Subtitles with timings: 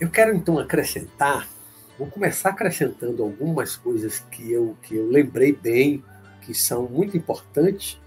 [0.00, 1.48] Eu quero então acrescentar,
[1.98, 6.04] vou começar acrescentando algumas coisas que eu, que eu lembrei bem,
[6.42, 8.00] que são muito importantes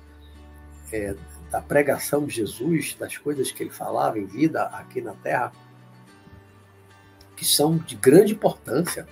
[0.92, 1.14] é,
[1.52, 5.52] da pregação de Jesus, das coisas que ele falava em vida aqui na Terra,
[7.36, 9.06] que são de grande importância.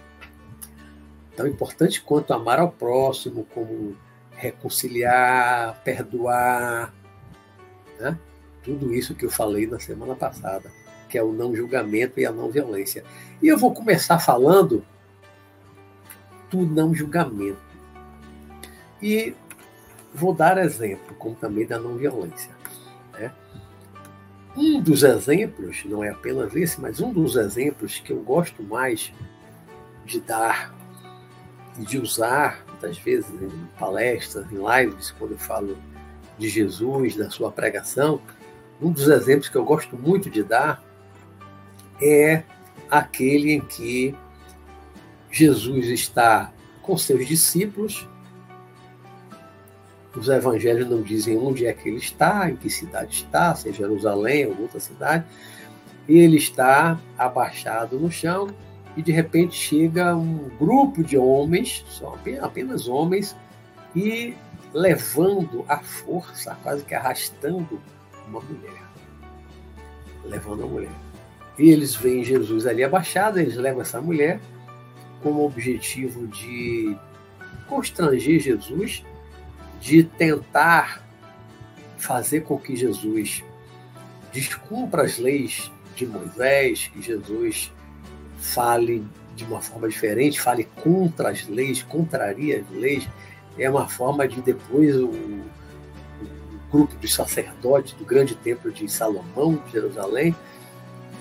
[1.40, 3.96] Tão importante quanto amar ao próximo, como
[4.32, 6.93] reconciliar, perdoar,
[8.00, 8.18] né?
[8.64, 10.70] tudo isso que eu falei na semana passada
[11.10, 13.04] que é o não julgamento e a não violência.
[13.42, 14.86] E eu vou começar falando
[16.50, 17.57] do não julgamento.
[19.01, 19.36] E
[20.14, 22.51] vou dar exemplo, como também da não violência.
[23.14, 23.34] Né?
[24.56, 29.12] Um dos exemplos, não é apenas esse, mas um dos exemplos que eu gosto mais
[30.06, 30.74] de dar
[31.83, 35.78] de usar, muitas vezes em palestras, em lives, quando eu falo
[36.38, 38.22] de Jesus, da sua pregação,
[38.81, 40.81] um dos exemplos que eu gosto muito de dar
[42.02, 42.44] é
[42.89, 44.16] aquele em que
[45.31, 48.08] Jesus está com seus discípulos.
[50.16, 53.73] Os evangelhos não dizem onde é que ele está, em que cidade está, se é
[53.73, 55.26] Jerusalém ou outra cidade.
[56.08, 58.48] Ele está abaixado no chão
[59.00, 63.33] e de repente chega um grupo de homens, só apenas homens,
[63.95, 64.33] e
[64.73, 67.81] levando à força, quase que arrastando
[68.27, 68.83] uma mulher.
[70.25, 70.92] Levando a mulher.
[71.58, 74.42] E eles veem Jesus ali abaixado, eles levam essa mulher
[75.23, 76.94] com o objetivo de
[77.70, 79.05] constranger Jesus,
[79.80, 81.02] de tentar
[81.97, 83.45] fazer com que Jesus
[84.33, 87.72] descumpra as leis de Moisés, que Jesus
[88.40, 93.08] fale de uma forma diferente, fale contra as leis, contraria as leis.
[93.58, 95.44] É uma forma de depois o, o
[96.72, 100.36] grupo dos sacerdotes do grande templo de Salomão, de Jerusalém,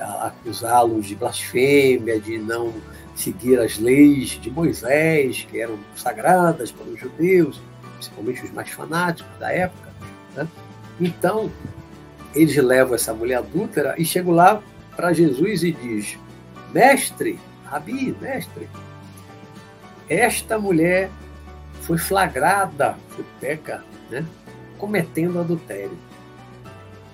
[0.01, 2.73] acusá-los de blasfêmia, de não
[3.15, 7.61] seguir as leis de Moisés, que eram sagradas para os judeus,
[7.95, 9.89] principalmente os mais fanáticos da época.
[10.37, 10.49] Né?
[11.00, 11.50] Então,
[12.35, 14.62] eles levam essa mulher adúltera e chegam lá
[14.95, 16.17] para Jesus e diz:
[16.73, 18.69] Mestre, Rabi, mestre,
[20.09, 21.11] esta mulher
[21.83, 24.25] foi flagrada, foi peca, né?
[24.79, 25.99] cometendo adultério.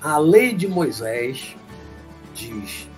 [0.00, 1.56] A lei de Moisés
[2.34, 2.88] diz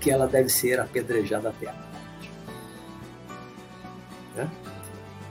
[0.00, 2.30] que ela deve ser apedrejada até a morte.
[4.36, 4.50] Né?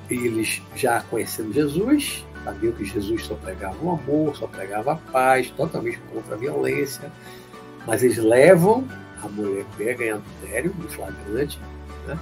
[0.10, 5.50] Eles já conhecendo Jesus, sabiam que Jesus só pregava o amor, só pregava a paz,
[5.52, 7.12] totalmente contra a violência,
[7.88, 8.88] mas eles levam
[9.26, 11.60] a mulher pega em adultério, em flagrante,
[12.08, 12.18] né?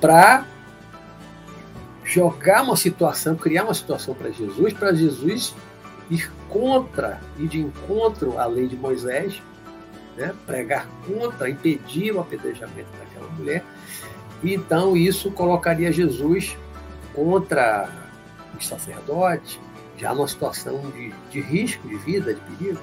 [0.00, 0.44] para
[2.04, 5.54] jogar uma situação, criar uma situação para Jesus, para Jesus
[6.10, 9.42] ir contra, ir de encontro à lei de Moisés,
[10.16, 13.62] né, pregar contra, impedir o apedrejamento daquela mulher.
[14.42, 16.56] E, então, isso colocaria Jesus
[17.14, 17.88] contra
[18.58, 19.60] os sacerdotes,
[19.96, 22.80] já numa situação de, de risco de vida, de perigo.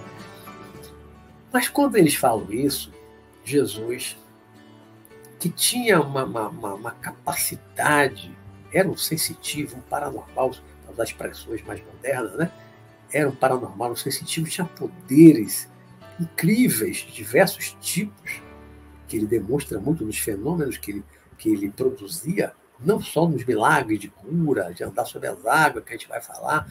[1.51, 2.91] Mas quando eles falam isso,
[3.45, 4.17] Jesus,
[5.39, 8.35] que tinha uma, uma, uma capacidade,
[8.73, 12.51] era um sensitivo, um paranormal, para usar expressões mais modernas, né?
[13.13, 15.69] Era um paranormal, um sensitivo, tinha poderes
[16.19, 18.41] incríveis, de diversos tipos,
[19.07, 21.03] que ele demonstra muito nos fenômenos que ele,
[21.37, 25.93] que ele produzia, não só nos milagres de cura, de andar sobre as águas, que
[25.93, 26.67] a gente vai falar,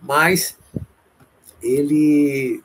[0.00, 0.56] mas
[1.60, 2.62] ele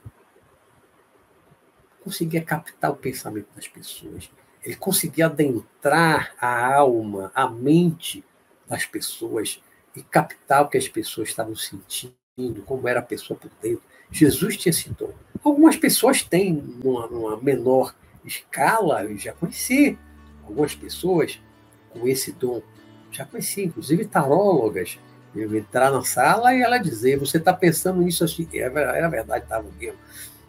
[2.08, 4.30] conseguia captar o pensamento das pessoas,
[4.64, 8.24] ele conseguia adentrar a alma, a mente
[8.66, 9.62] das pessoas
[9.94, 13.84] e captar o que as pessoas estavam sentindo, como era a pessoa por dentro.
[14.10, 15.14] Jesus tinha esse dom.
[15.44, 17.94] Algumas pessoas têm, numa, numa menor
[18.24, 19.98] escala, eu já conheci
[20.44, 21.42] algumas pessoas
[21.90, 22.62] com esse dom.
[23.12, 24.98] Já conheci, inclusive tarólogas.
[25.36, 28.48] Eu entrar na sala e ela dizer: Você está pensando nisso assim?
[28.54, 30.00] Era, era verdade, estava mesmo.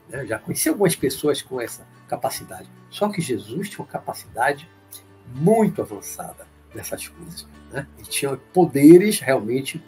[0.08, 0.26] Né?
[0.26, 2.68] Já conheci algumas pessoas com essa capacidade.
[2.90, 4.68] Só que Jesus tinha uma capacidade
[5.34, 7.46] muito avançada nessas coisas.
[7.72, 7.86] Né?
[7.98, 9.82] Ele tinha poderes realmente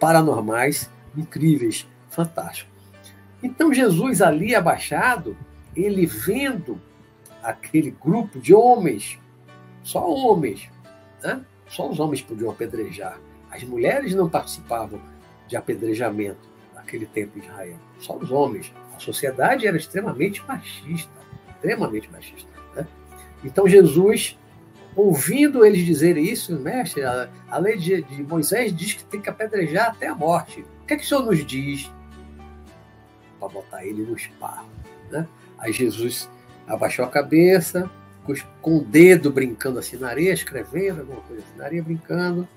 [0.00, 2.74] paranormais, incríveis, fantásticos.
[3.42, 5.36] Então Jesus ali abaixado,
[5.74, 6.80] ele vendo
[7.42, 9.18] aquele grupo de homens,
[9.82, 10.68] só homens,
[11.22, 11.44] né?
[11.68, 13.20] só os homens podiam apedrejar.
[13.50, 15.00] As mulheres não participavam
[15.46, 18.72] de apedrejamento naquele tempo em Israel, só os homens.
[18.96, 21.12] A sociedade era extremamente machista,
[21.50, 22.50] extremamente machista.
[22.74, 22.86] Né?
[23.44, 24.36] Então Jesus
[24.96, 29.28] ouvindo eles dizer isso, mestre, a, a lei de, de, Moisés diz que tem que
[29.28, 30.64] apedrejar até a morte.
[30.82, 31.90] O que é que o senhor nos diz?
[33.38, 34.70] Para botar ele no esparro.
[35.10, 35.28] Né?
[35.58, 36.30] Aí Jesus
[36.66, 37.90] abaixou a cabeça,
[38.60, 42.48] com o dedo brincando assim na areia, escrevendo alguma coisa assim na areia, brincando.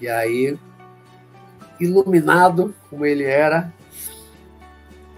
[0.00, 0.58] E aí,
[1.78, 3.72] iluminado como ele era,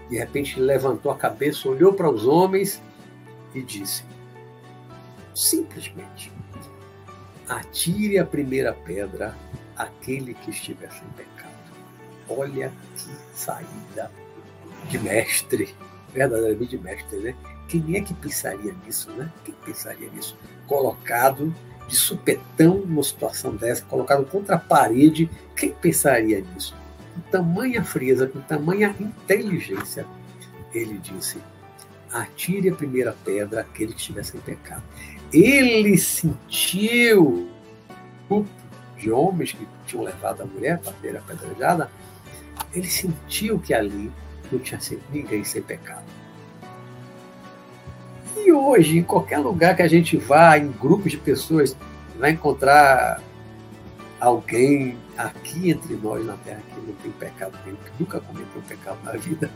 [0.09, 2.81] de repente levantou a cabeça, olhou para os homens
[3.53, 4.03] e disse:
[5.33, 6.31] simplesmente,
[7.47, 9.35] atire a primeira pedra
[9.75, 11.53] aquele que estiver sem pecado.
[12.27, 14.11] Olha que saída
[14.89, 15.75] de mestre,
[16.13, 17.35] verdadeiramente de mestre, né?
[17.67, 19.31] Quem é que pensaria nisso, né?
[19.43, 20.37] Quem pensaria nisso?
[20.67, 21.53] Colocado
[21.87, 26.75] de supetão numa situação dessa, colocado contra a parede, quem pensaria nisso?
[27.15, 30.05] Com tamanha frieza, com tamanha inteligência,
[30.73, 31.37] ele disse:
[32.11, 34.83] atire a primeira pedra aquele que estiver sem pecado.
[35.31, 37.49] Ele sentiu
[38.27, 38.49] grupo
[38.97, 41.89] de homens que tinham levado a mulher para ter apedrejada,
[42.73, 44.11] ele sentiu que ali
[44.51, 44.79] não tinha
[45.11, 46.03] ninguém sem pecado.
[48.37, 51.75] E hoje, em qualquer lugar que a gente vá, em grupos de pessoas,
[52.19, 53.21] vai encontrar
[54.19, 58.97] alguém aqui entre nós na Terra que não tem pecado nenhum, que nunca cometeu pecado
[59.03, 59.49] na vida.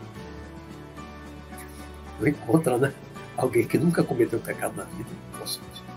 [2.19, 2.93] Não encontra, né?
[3.37, 5.09] Alguém que nunca cometeu pecado na vida.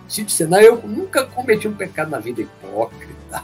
[0.09, 3.43] Se disser, não, eu nunca cometi um pecado na vida, hipócrita,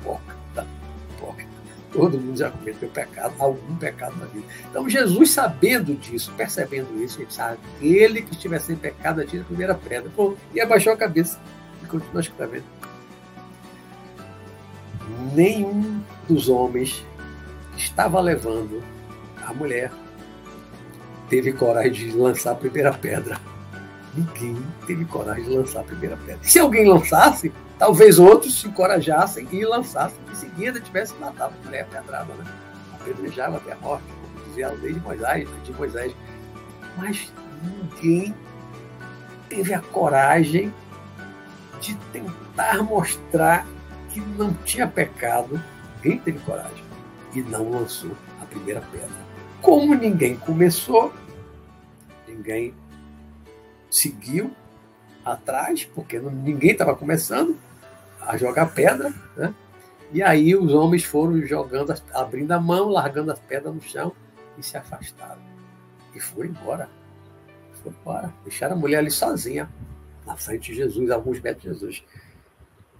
[0.00, 0.66] hipócrita,
[1.10, 1.52] hipócrita.
[1.90, 4.46] Todo mundo já cometeu pecado, algum pecado na vida.
[4.70, 9.46] Então, Jesus, sabendo disso, percebendo isso, ele sabe, ele que estiver sem pecado, atira a
[9.46, 10.10] primeira pedra.
[10.14, 11.40] Pô, e abaixou a cabeça
[11.82, 12.81] e continuou escrevendo.
[15.34, 17.04] Nenhum dos homens
[17.72, 18.82] que estava levando
[19.44, 19.90] a mulher
[21.28, 23.38] teve coragem de lançar a primeira pedra.
[24.14, 26.40] Ninguém teve coragem de lançar a primeira pedra.
[26.42, 30.18] Se alguém lançasse, talvez outros se encorajassem e lançassem.
[30.30, 32.44] Em seguida, tivesse matado a mulher pedrada, né?
[32.94, 36.16] apedrejava até a morte, como dizia a lei de Moisés, de Moisés.
[36.98, 37.32] Mas
[37.62, 38.34] ninguém
[39.48, 40.72] teve a coragem
[41.80, 43.66] de tentar mostrar
[44.12, 45.60] que não tinha pecado.
[45.96, 46.84] Ninguém teve coragem
[47.34, 48.10] e não lançou
[48.40, 49.10] a primeira pedra.
[49.60, 51.12] Como ninguém começou,
[52.26, 52.74] ninguém
[53.90, 54.50] seguiu
[55.24, 57.56] atrás, porque ninguém estava começando
[58.20, 59.54] a jogar pedra, né?
[60.12, 64.12] E aí os homens foram jogando, abrindo a mão, largando as pedras no chão
[64.58, 65.40] e se afastaram.
[66.14, 66.90] E foram embora.
[67.82, 68.34] Foram embora.
[68.42, 69.70] Deixaram a mulher ali sozinha,
[70.26, 72.04] na frente de Jesus, alguns metros de Jesus.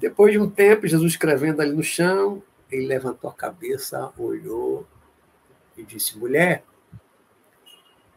[0.03, 4.87] Depois de um tempo, Jesus escrevendo ali no chão, ele levantou a cabeça, olhou
[5.77, 6.65] e disse: Mulher,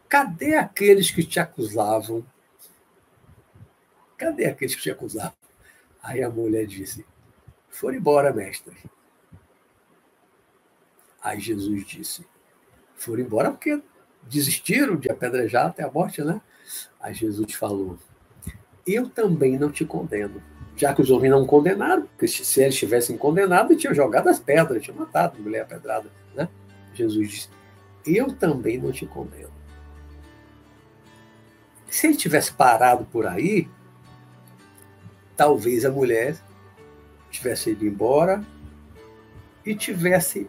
[0.08, 2.22] cadê aqueles que te acusavam
[4.16, 5.36] Cadê aqueles que te acusavam?
[6.02, 7.04] Aí a mulher disse:
[7.68, 8.74] Foram embora, mestre.
[11.22, 12.26] Aí Jesus disse:
[12.94, 13.82] Foram embora porque
[14.22, 16.40] desistiram de apedrejar até a morte, né?
[16.98, 17.98] Aí Jesus falou:
[18.86, 20.42] Eu também não te condeno.
[20.76, 24.82] Já que os homens não condenaram, porque se eles tivessem condenado, tinham jogado as pedras,
[24.82, 26.48] tinham matado a mulher apedrada, né?
[26.94, 27.48] Jesus disse:
[28.06, 29.50] Eu também não te condeno.
[31.88, 33.68] Se ele tivesse parado por aí,
[35.34, 36.36] talvez a mulher
[37.30, 38.44] tivesse ido embora
[39.64, 40.48] e tivesse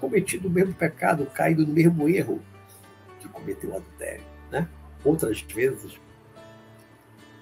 [0.00, 2.40] cometido o mesmo pecado, caído no mesmo erro
[3.20, 4.68] que cometeu o adultério, né?
[5.04, 6.00] Outras vezes.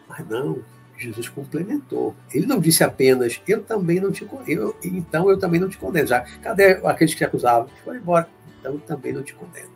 [0.09, 0.62] Mas não,
[1.00, 2.14] Jesus complementou.
[2.33, 6.07] Ele não disse apenas, eu também não te condeno, então eu também não te condeno.
[6.07, 7.69] Já, cadê aqueles que te acusavam?
[7.85, 8.28] Foram embora,
[8.59, 9.71] então eu também não te condeno.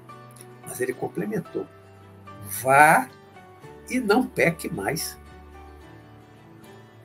[0.66, 1.66] Mas ele complementou.
[2.62, 3.08] Vá
[3.88, 5.18] e não peque mais.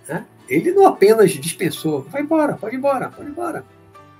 [0.08, 0.26] Né?
[0.50, 3.64] Ele não apenas dispensou, vai embora, pode ir embora, pode ir embora.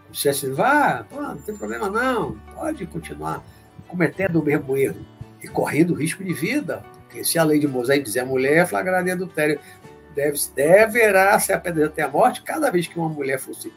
[0.10, 3.44] O chefe vá, não tem problema não, pode continuar
[3.88, 5.06] cometendo o mesmo erro
[5.44, 8.66] e correndo risco de vida, porque se a lei de Moisés dizer a mulher é
[8.66, 9.60] flagrada em adultério,
[10.16, 13.72] deve, deverá ser apedrejada até a morte, cada vez que uma mulher fosse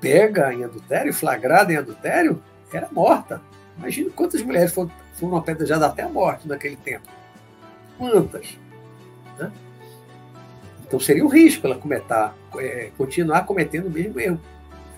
[0.00, 3.42] pega em adultério, flagrada em adultério, era morta.
[3.76, 7.06] Imagina quantas mulheres foram, foram apedrejadas até a morte naquele tempo.
[7.98, 8.58] Quantas?
[9.38, 9.52] Né?
[10.86, 14.40] Então seria um risco ela cometer, é, continuar cometendo o mesmo erro.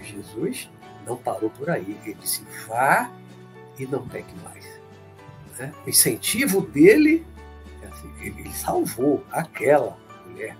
[0.00, 0.70] Jesus
[1.06, 1.96] não parou por aí.
[2.04, 3.10] Ele disse: vá
[3.78, 4.64] e não peque mais.
[5.58, 5.72] Né?
[5.84, 7.26] O incentivo dele,
[7.82, 9.96] é assim, ele, salvou aquela
[10.32, 10.56] mulher.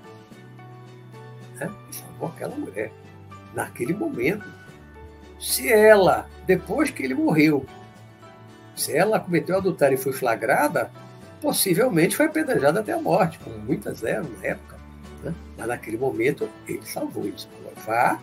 [1.55, 1.71] Né?
[1.85, 2.93] Ele salvou aquela mulher.
[3.55, 4.45] Naquele momento.
[5.41, 7.67] Se ela, depois que ele morreu,
[8.76, 10.91] se ela cometeu adultério e foi flagrada,
[11.41, 14.79] possivelmente foi apedrejado até a morte, como muitas eram na época.
[15.23, 15.35] Né?
[15.59, 17.49] Mas naquele momento ele salvou isso.
[17.85, 18.21] Vá,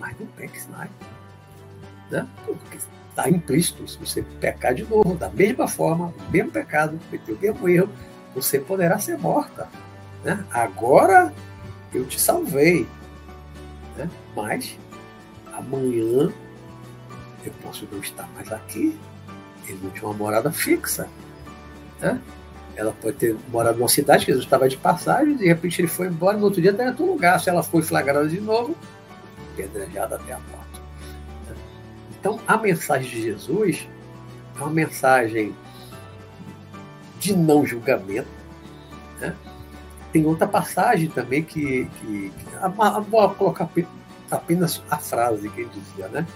[0.00, 0.90] mas não peque mais.
[2.10, 2.26] Né?
[2.46, 2.78] Porque
[3.10, 3.86] está implícito.
[3.86, 7.90] Se você pecar de novo, da mesma forma, o mesmo pecado, cometer o mesmo erro,
[8.34, 9.68] você poderá ser morta.
[10.24, 10.44] Né?
[10.50, 11.32] Agora
[11.92, 12.86] eu te salvei.
[13.96, 14.08] Né?
[14.34, 14.78] Mas
[15.52, 16.32] amanhã
[17.44, 18.98] eu posso não estar mais aqui.
[19.66, 21.08] Ele não tinha uma morada fixa.
[22.00, 22.20] Né?
[22.76, 26.06] Ela pode ter morado numa cidade que Jesus estava de passagem, de repente ele foi
[26.06, 27.40] embora, no outro dia está em outro lugar.
[27.40, 28.76] Se ela foi flagrada de novo,
[29.56, 30.58] pedrejada até a morte.
[32.18, 33.88] Então, a mensagem de Jesus
[34.56, 35.54] é uma mensagem
[37.18, 38.28] de não julgamento.
[39.20, 39.34] Né?
[40.12, 43.68] Tem outra passagem também que, que, que vou colocar
[44.30, 46.26] apenas a frase que ele dizia, né?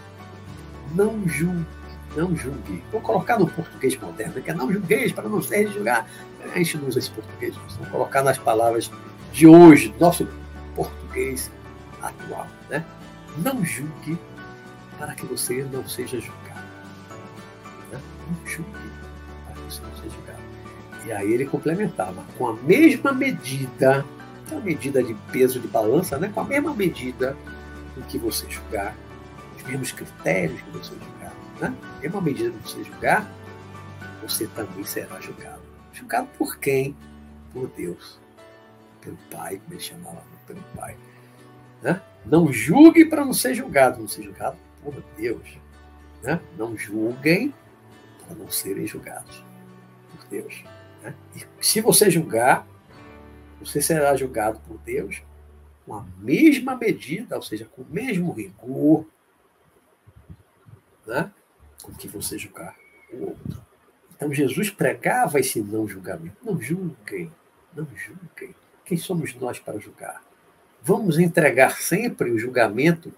[0.94, 1.66] Não julgue,
[2.14, 2.82] não julgue.
[2.92, 6.06] Vou colocar no português moderno, que é não julgueis para não ser julgar
[6.50, 8.90] a gente não usa esse português, vamos colocar nas palavras
[9.32, 10.26] de hoje, nosso
[10.74, 11.50] português
[12.00, 12.46] atual.
[12.68, 12.84] Né?
[13.38, 14.18] Não julgue
[14.98, 16.66] para que você não seja julgado.
[17.90, 18.00] Né?
[18.28, 18.91] Não julgue
[21.04, 24.04] E aí ele complementava com a mesma medida,
[24.50, 26.30] a medida de peso de balança, né?
[26.32, 27.36] com a mesma medida
[27.96, 28.94] em que você julgar,
[29.56, 31.74] os mesmos critérios que você julgar, né?
[31.98, 33.28] a mesma medida que você julgar,
[34.22, 35.62] você também será julgado.
[35.92, 36.96] Julgado por quem?
[37.52, 38.20] Por Deus.
[39.00, 40.96] Pelo Pai, como ele chamava, pelo Pai.
[41.82, 42.00] Né?
[42.24, 45.58] Não julgue para não ser julgado, não ser julgado por Deus.
[46.22, 46.40] Né?
[46.56, 47.52] Não julguem
[48.24, 49.44] para não serem julgados
[50.10, 50.62] por Deus.
[51.02, 51.14] Né?
[51.36, 52.66] E se você julgar,
[53.60, 55.22] você será julgado por Deus
[55.84, 59.06] com a mesma medida, ou seja, com o mesmo rigor,
[61.06, 61.30] né?
[61.82, 62.76] com que você julgar
[63.12, 63.62] o outro.
[64.14, 66.36] Então Jesus pregava esse não julgamento.
[66.44, 67.30] Não julguem,
[67.74, 68.54] não julguem.
[68.84, 70.22] Quem somos nós para julgar?
[70.82, 73.12] Vamos entregar sempre o julgamento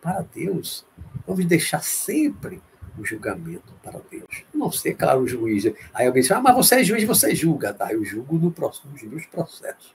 [0.00, 0.86] para Deus.
[1.26, 2.62] Vamos deixar sempre
[3.00, 4.44] o julgamento para Deus.
[4.52, 5.66] Não ser, claro, o juiz.
[5.94, 7.72] Aí alguém diz, ah, mas você é juiz, você julga.
[7.72, 9.94] Tá, eu julgo no próximo, nos processos.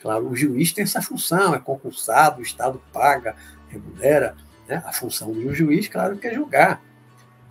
[0.00, 3.36] Claro, o juiz tem essa função, é concursado, o Estado paga,
[3.68, 4.36] remunera.
[4.68, 4.82] Né?
[4.84, 6.82] A função do juiz, claro, que é julgar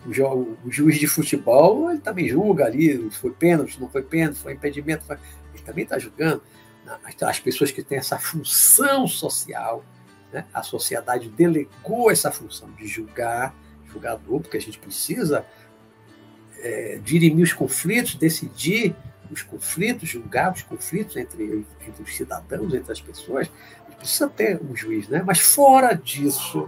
[0.05, 4.37] o, o, juiz de futebol, ele também julga ali, se foi pênalti, não foi pênalti,
[4.37, 5.17] foi impedimento, foi...
[5.53, 6.41] ele também está julgando.
[7.21, 9.85] As pessoas que têm essa função social,
[10.33, 10.45] né?
[10.53, 13.55] a sociedade delegou essa função de julgar,
[13.91, 15.45] julgador, porque a gente precisa
[16.59, 18.95] é, dirimir os conflitos, decidir
[19.29, 23.49] os conflitos, julgar os conflitos entre, entre os cidadãos, entre as pessoas.
[23.97, 25.21] Precisa ter um juiz, né?
[25.23, 26.67] mas fora disso,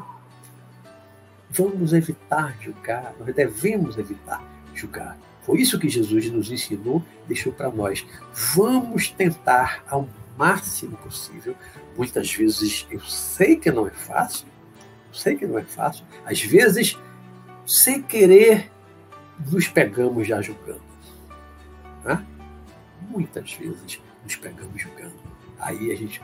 [1.56, 5.16] Vamos evitar julgar, nós devemos evitar julgar.
[5.44, 8.04] Foi isso que Jesus nos ensinou, deixou para nós.
[8.56, 11.56] Vamos tentar ao máximo possível.
[11.96, 14.48] Muitas vezes eu sei que não é fácil,
[15.12, 16.04] sei que não é fácil.
[16.26, 16.98] Às vezes,
[17.66, 18.72] sem querer,
[19.52, 20.82] nos pegamos já julgando.
[22.04, 22.26] Né?
[23.10, 25.14] Muitas vezes nos pegamos julgando.
[25.60, 26.22] Aí a gente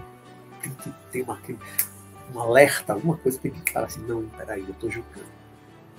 [0.62, 1.40] tem que ter uma,
[2.34, 5.40] um alerta, alguma coisa tem que falar assim, não, peraí, eu estou julgando.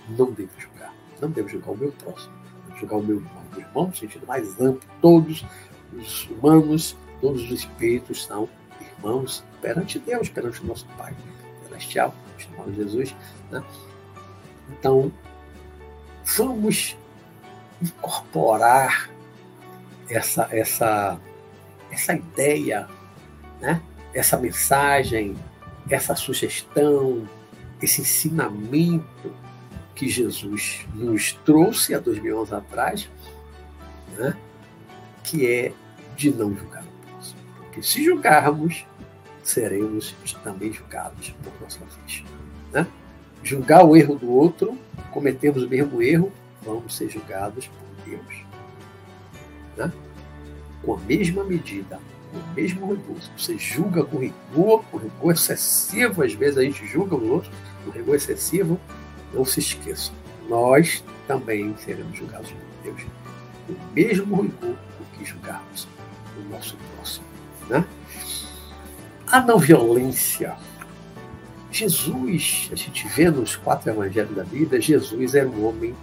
[0.09, 0.95] Não devo julgar.
[1.21, 2.33] Não devo julgar o meu próximo.
[2.67, 3.43] Devo julgar o meu irmão.
[3.55, 5.45] O irmão, no sentido mais amplo, todos
[5.93, 8.49] os humanos, todos os espíritos são
[8.81, 11.15] irmãos perante Deus, perante o nosso Pai
[11.67, 13.15] celestial, chamado Jesus.
[13.51, 13.63] Né?
[14.71, 15.13] Então,
[16.37, 16.97] vamos
[17.81, 19.11] incorporar
[20.09, 21.21] essa, essa,
[21.91, 22.89] essa ideia,
[23.61, 23.81] né?
[24.13, 25.37] essa mensagem
[25.89, 27.29] essa sugestão,
[27.81, 29.35] esse ensinamento
[29.95, 33.09] que Jesus nos trouxe há dois mil anos atrás,
[34.17, 34.37] né,
[35.23, 35.73] que é
[36.17, 37.41] de não julgar o próximo.
[37.57, 38.85] Porque se julgarmos,
[39.43, 42.25] seremos também julgados por nossa vez.
[42.73, 42.87] Né?
[43.43, 44.77] Julgar o erro do outro,
[45.11, 46.33] cometemos o mesmo erro,
[46.63, 48.45] vamos ser julgados por Deus.
[49.77, 49.93] Né?
[50.83, 51.99] Com a mesma medida
[52.33, 53.17] o mesmo rigor.
[53.37, 57.53] Você julga com rigor, com rigor excessivo, às vezes a gente julga os outros
[57.85, 58.79] com rigor excessivo,
[59.33, 60.13] não se esqueça,
[60.49, 63.03] nós também seremos julgados por Deus
[63.67, 65.89] com o mesmo rigor com que julgarmos
[66.37, 67.27] o nosso próximo.
[67.69, 67.85] Né?
[69.31, 70.57] A não violência.
[71.71, 75.95] Jesus, a gente vê nos quatro evangelhos da Bíblia, Jesus era um homem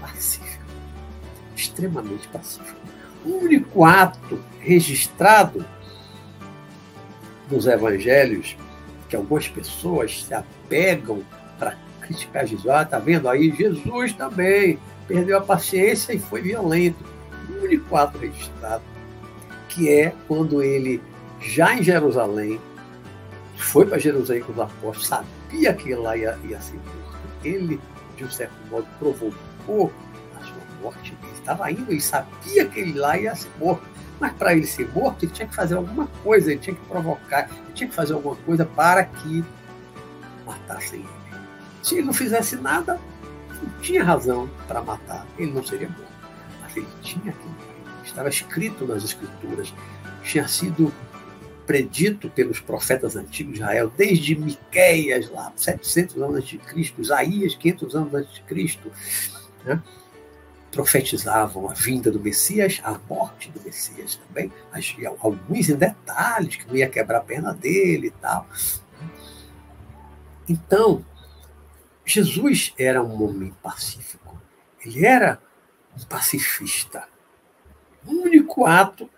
[0.00, 0.64] pacífico,
[1.54, 2.80] extremamente pacífico.
[3.24, 5.64] O único ato registrado
[7.48, 8.56] nos evangelhos
[9.08, 11.22] que algumas pessoas se apegam
[11.58, 12.66] para criticar Jesus.
[12.66, 13.54] Ah, tá vendo aí?
[13.54, 17.04] Jesus também perdeu a paciência e foi violento.
[17.48, 18.82] O único ato registrado,
[19.68, 21.00] que é quando ele,
[21.40, 22.58] já em Jerusalém,
[23.62, 27.18] foi para Jerusalém com os apóstolos, sabia que lá ia, ia ser morto.
[27.44, 27.80] Ele,
[28.16, 29.92] de um certo modo, provocou
[30.36, 31.16] a sua morte.
[31.22, 33.82] Ele estava indo, ele sabia que ele lá ia ser morto.
[34.20, 37.50] Mas para ele ser morto, ele tinha que fazer alguma coisa, ele tinha que provocar,
[37.50, 39.44] ele tinha que fazer alguma coisa para que
[40.46, 41.08] matassem ele.
[41.82, 43.00] Se ele não fizesse nada,
[43.60, 46.12] não tinha razão para matar, ele não seria morto.
[46.60, 47.62] Mas ele tinha que
[48.04, 49.72] Estava escrito nas Escrituras,
[50.22, 50.92] tinha sido
[51.66, 57.54] predito pelos profetas antigos de Israel, desde Miqueias, lá, 700 anos antes de Cristo, Isaías,
[57.54, 58.92] 500 anos antes de Cristo.
[59.64, 59.80] Né?
[60.72, 64.50] profetizavam a vinda do Messias, a morte do Messias também,
[65.20, 68.46] alguns em detalhes, que não ia quebrar a perna dele e tal.
[70.48, 71.04] Então,
[72.04, 74.40] Jesus era um homem pacífico.
[74.84, 75.40] Ele era
[75.96, 77.06] um pacifista.
[78.04, 79.08] O único ato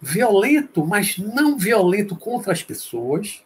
[0.00, 3.42] violento, mas não violento contra as pessoas,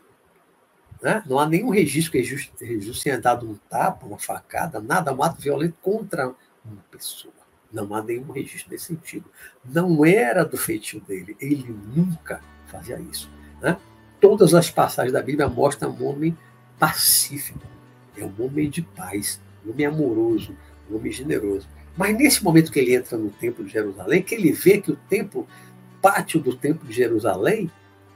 [1.03, 1.23] né?
[1.27, 5.43] Não há nenhum registro que Jesus tenha dado um tapa, uma facada, nada, um ato
[5.43, 6.29] violento contra
[6.65, 7.35] uma pessoa.
[7.73, 9.25] Não há nenhum registro nesse sentido.
[9.65, 11.37] Não era do feitio dele.
[11.41, 13.29] Ele nunca fazia isso.
[13.61, 13.77] Né?
[14.21, 16.39] Todas as passagens da Bíblia mostram um homem
[16.79, 17.67] pacífico.
[18.17, 20.55] É um homem de paz, um homem amoroso,
[20.91, 21.67] um homem generoso.
[21.97, 24.97] Mas nesse momento que ele entra no Templo de Jerusalém, que ele vê que o
[24.97, 25.49] templo,
[26.03, 27.71] pátio do Templo de Jerusalém,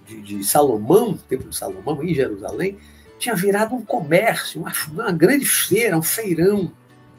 [0.04, 2.76] de, de Salomão, Templo de Salomão, em Jerusalém,
[3.18, 6.72] tinha virado um comércio, uma, uma grande feira, um feirão,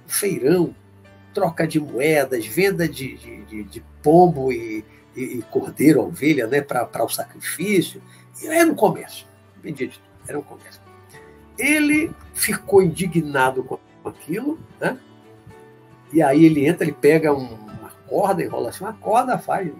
[0.05, 0.75] um feirão,
[1.33, 4.83] troca de moedas, venda de, de, de pombo e,
[5.15, 8.01] e, e, cordeiro, ovelha, né, para o sacrifício.
[8.43, 9.25] Era um comércio,
[9.63, 10.81] vendia de tudo, era um comércio.
[11.57, 14.97] Ele ficou indignado com aquilo, né?
[16.13, 19.71] E aí ele entra, ele pega um, uma corda, enrola assim uma corda, faz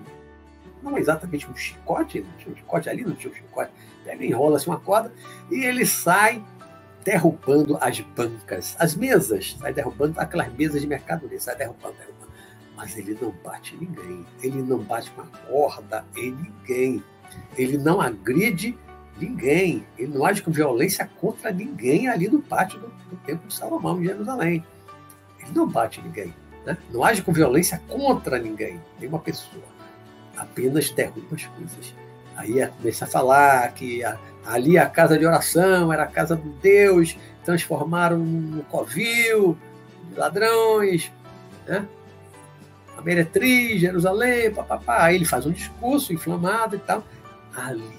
[0.89, 3.71] não exatamente um chicote, não tinha um chicote ali, não tinha um chicote,
[4.03, 5.11] pega, enrola-se assim uma corda
[5.51, 6.43] e ele sai
[7.03, 12.31] derrubando as bancas, as mesas, sai derrubando aquelas mesas de mercadoria, sai derrubando, derrubando.
[12.75, 17.03] Mas ele não bate ninguém, ele não bate uma corda em ninguém,
[17.57, 18.77] ele não agride
[19.17, 23.53] ninguém, ele não age com violência contra ninguém ali no pátio do, do Templo de
[23.53, 24.63] Salomão, em Jerusalém.
[25.39, 26.33] Ele não bate ninguém,
[26.65, 26.77] né?
[26.91, 29.76] não age com violência contra ninguém, nenhuma pessoa
[30.37, 31.93] apenas derruba as coisas.
[32.35, 36.49] Aí começa a falar que a, ali a casa de oração era a casa do
[36.61, 39.57] Deus, transformaram no covil,
[40.15, 41.11] ladrões,
[41.67, 41.85] né?
[42.97, 45.03] a meretriz, Jerusalém, papapá.
[45.05, 47.03] Aí ele faz um discurso inflamado e tal.
[47.55, 47.97] Ali,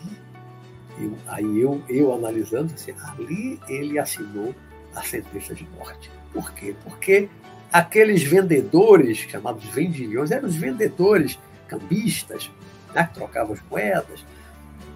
[1.01, 4.55] eu, aí eu, eu analisando, assim, ali ele assinou
[4.94, 6.11] a sentença de morte.
[6.33, 6.74] Por quê?
[6.85, 7.29] Porque
[7.72, 12.50] aqueles vendedores, chamados vendilhões, eram os vendedores cambistas,
[12.94, 14.24] né, que trocavam as moedas,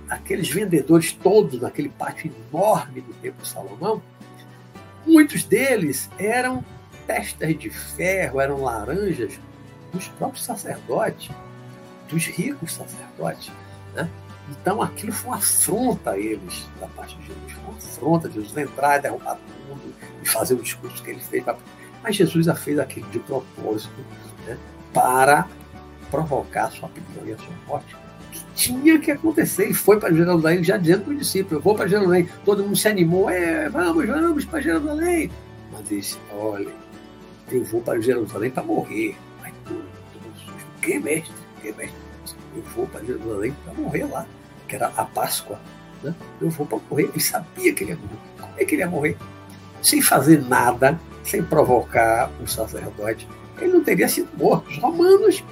[0.09, 4.03] aqueles vendedores todos naquele pátio enorme do Templo Salomão,
[5.07, 6.65] muitos deles eram
[7.07, 9.39] testas de ferro, eram laranjas
[9.93, 11.31] dos próprios sacerdotes,
[12.09, 13.51] dos ricos sacerdotes.
[13.95, 14.09] Né?
[14.51, 18.35] Então aquilo foi uma afronta a eles da parte de Jesus, foi uma afronta de
[18.35, 21.45] Jesus entrar derrubar tudo e fazer o discurso que ele fez.
[22.03, 23.95] Mas Jesus a fez aquilo de propósito
[24.47, 24.59] né?
[24.93, 25.47] para
[26.13, 27.97] provocar a sua prisão e a sua morte,
[28.31, 29.71] que tinha que acontecer.
[29.71, 32.29] E foi para Jerusalém já dizendo para o discípulo: Eu vou para Jerusalém.
[32.45, 35.31] Todo mundo se animou: é, Vamos, vamos para Jerusalém.
[35.73, 36.71] Mas disse: Olha,
[37.51, 39.17] eu vou para Jerusalém para morrer.
[39.41, 39.83] Mas todo,
[40.37, 40.81] susto.
[40.83, 41.35] Que mestre?
[41.63, 42.03] Que mestre?
[42.55, 44.27] Eu vou para Jerusalém para morrer lá,
[44.69, 45.59] que era a Páscoa.
[46.03, 46.15] Né?
[46.41, 47.05] Eu vou para morrer.
[47.05, 48.19] Ele sabia que ele ia morrer.
[48.39, 49.17] Como é que ele ia morrer?
[49.81, 53.27] Sem fazer nada, sem provocar o sacerdote.
[53.59, 54.69] Ele não teria sido morto.
[54.69, 55.43] Os romanos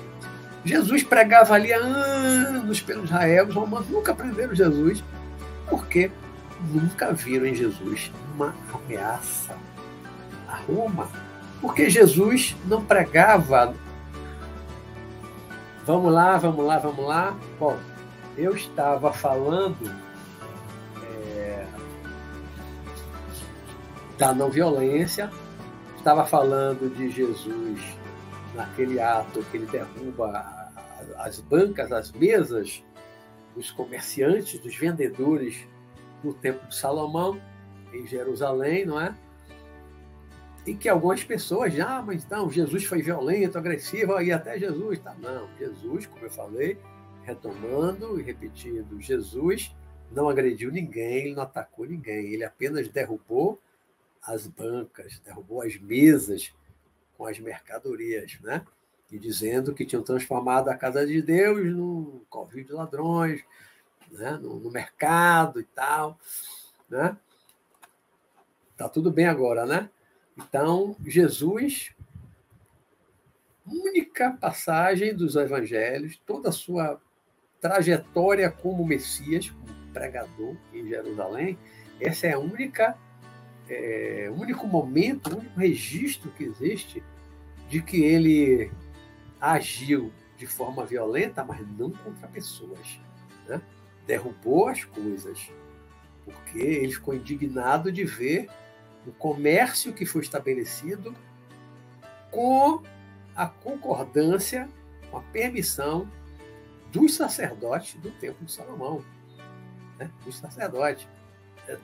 [0.64, 5.02] Jesus pregava ali há anos pelo Israel, os romanos nunca prenderam Jesus,
[5.68, 6.10] porque
[6.70, 9.56] nunca viram em Jesus uma ameaça
[10.48, 11.08] a Roma.
[11.60, 13.74] Porque Jesus não pregava.
[15.86, 17.36] Vamos lá, vamos lá, vamos lá.
[17.58, 17.78] Bom,
[18.36, 19.90] eu estava falando
[21.02, 21.64] é,
[24.18, 25.30] da não violência,
[25.96, 27.99] estava falando de Jesus
[28.60, 30.70] naquele ato que ele derruba
[31.16, 32.84] as bancas, as mesas
[33.54, 35.66] dos comerciantes, dos vendedores
[36.22, 37.40] no Templo de Salomão,
[37.92, 39.14] em Jerusalém, não é?
[40.66, 44.98] E que algumas pessoas já, ah, mas então, Jesus foi violento, agressivo, e até Jesus,
[44.98, 45.14] tá?
[45.18, 46.78] Não, Jesus, como eu falei,
[47.22, 49.74] retomando e repetindo, Jesus
[50.12, 53.58] não agrediu ninguém, ele não atacou ninguém, ele apenas derrubou
[54.22, 56.52] as bancas, derrubou as mesas
[57.20, 58.64] com as mercadorias, né?
[59.12, 63.44] E dizendo que tinham transformado a casa de Deus num covil de ladrões,
[64.10, 64.38] né?
[64.40, 66.18] no, no mercado e tal,
[66.88, 67.14] né?
[68.74, 69.90] Tá tudo bem agora, né?
[70.34, 71.94] Então, Jesus,
[73.66, 76.98] única passagem dos evangelhos, toda a sua
[77.60, 81.58] trajetória como Messias, como pregador em Jerusalém,
[82.00, 82.96] essa é a única,
[83.68, 87.04] é, único momento, único registro que existe
[87.70, 88.70] de que ele
[89.40, 93.00] agiu de forma violenta, mas não contra pessoas.
[93.46, 93.62] Né?
[94.06, 95.48] Derrubou as coisas,
[96.24, 98.50] porque ele ficou indignado de ver
[99.06, 101.14] o comércio que foi estabelecido
[102.30, 102.82] com
[103.36, 104.68] a concordância,
[105.08, 106.10] com a permissão
[106.90, 109.04] dos sacerdotes do Templo de Salomão.
[109.96, 110.10] Né?
[110.24, 111.06] Dos sacerdotes.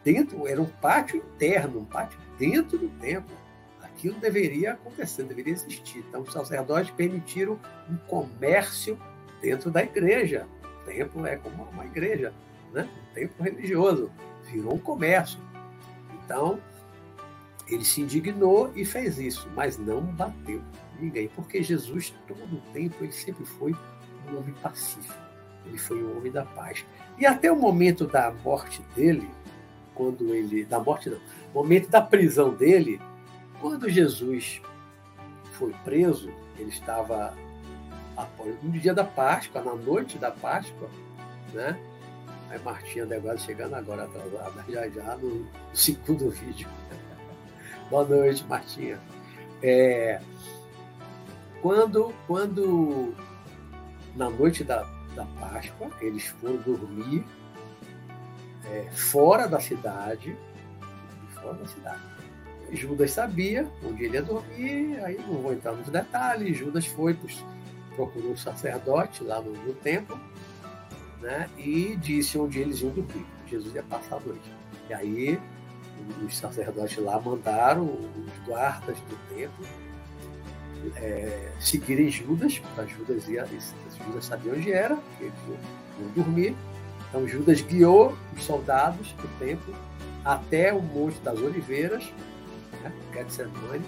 [0.02, 3.45] Dentro, era um pátio interno, um pátio dentro do templo.
[3.96, 6.04] Aquilo deveria acontecer, deveria existir.
[6.06, 8.98] Então, os sacerdotes permitiram um comércio
[9.40, 10.46] dentro da igreja.
[10.62, 12.30] O templo é como uma igreja,
[12.74, 12.86] né?
[13.10, 14.12] um templo religioso.
[14.52, 15.40] Virou um comércio.
[16.22, 16.60] Então,
[17.66, 20.60] ele se indignou e fez isso, mas não bateu
[21.00, 23.74] ninguém, porque Jesus, todo o tempo, ele sempre foi
[24.28, 25.18] um homem pacífico,
[25.64, 26.84] ele foi um homem da paz.
[27.18, 29.28] E até o momento da morte dele,
[29.94, 30.66] quando ele.
[30.66, 31.18] Da morte não,
[31.54, 33.00] momento da prisão dele,
[33.66, 34.62] quando Jesus
[35.54, 37.34] foi preso, ele estava
[38.62, 40.88] no dia da Páscoa, na noite da Páscoa,
[41.52, 41.76] né?
[42.48, 46.68] Aí Martinha Negócio chegando agora atrasada, já já no segundo vídeo.
[47.90, 49.00] Boa noite, Martinha.
[49.60, 50.20] É,
[51.60, 53.16] quando, quando
[54.14, 54.84] na noite da,
[55.16, 57.24] da Páscoa, eles foram dormir
[58.66, 60.36] é, fora da cidade,
[61.34, 62.15] fora da cidade.
[62.72, 66.56] Judas sabia onde ele ia dormir, aí não vou entrar nos detalhes.
[66.56, 67.16] Judas foi,
[67.94, 70.18] procurou o sacerdote lá no, no templo
[71.20, 73.26] né, e disse onde eles iam dormir.
[73.48, 74.52] Jesus ia passar a noite.
[74.88, 75.40] E aí
[76.24, 79.66] os sacerdotes lá mandaram os guardas do templo
[80.96, 83.46] é, seguirem Judas, para Judas ia,
[84.04, 85.32] Judas sabia onde era, eles
[85.98, 86.54] iam dormir.
[87.08, 89.74] Então Judas guiou os soldados do templo
[90.24, 92.12] até o Monte das Oliveiras,
[92.88, 93.84] né, Getsemane,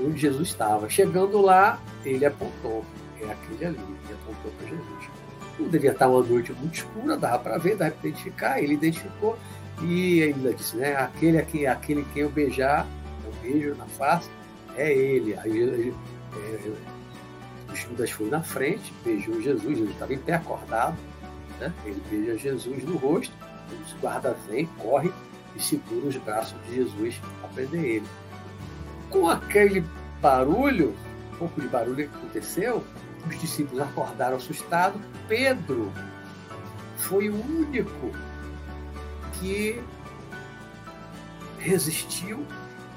[0.00, 0.88] onde Jesus estava.
[0.88, 2.84] Chegando lá, ele apontou,
[3.20, 5.10] é aquele ali, ele apontou para Jesus.
[5.58, 9.36] Não devia estar uma noite muito escura, dava para ver, dava para identificar, ele identificou
[9.82, 12.86] e ainda disse, né, aquele, aqui, aquele que eu beijar,
[13.24, 14.28] eu beijo na face,
[14.76, 15.36] é ele.
[15.38, 15.92] Aí
[16.34, 20.96] é, Judas foi na frente, beijou Jesus, ele estava em pé acordado,
[21.60, 21.72] né?
[21.84, 23.34] ele beija Jesus no rosto,
[23.84, 25.12] os guardas vem, corre
[25.56, 28.06] e segura os braços de Jesus para prender ele.
[29.10, 29.84] Com aquele
[30.20, 30.94] barulho,
[31.34, 32.84] um pouco de barulho que aconteceu,
[33.26, 35.00] os discípulos acordaram assustados.
[35.26, 35.92] Pedro
[36.96, 38.12] foi o único
[39.34, 39.80] que
[41.58, 42.44] resistiu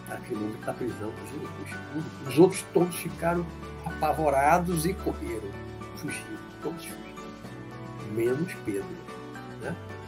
[0.09, 2.27] àquele momento da prisão de Jesus.
[2.27, 3.45] Os outros todos ficaram
[3.85, 5.49] apavorados e correram,
[5.95, 9.00] fugiram, todos fugiram, menos Pedro.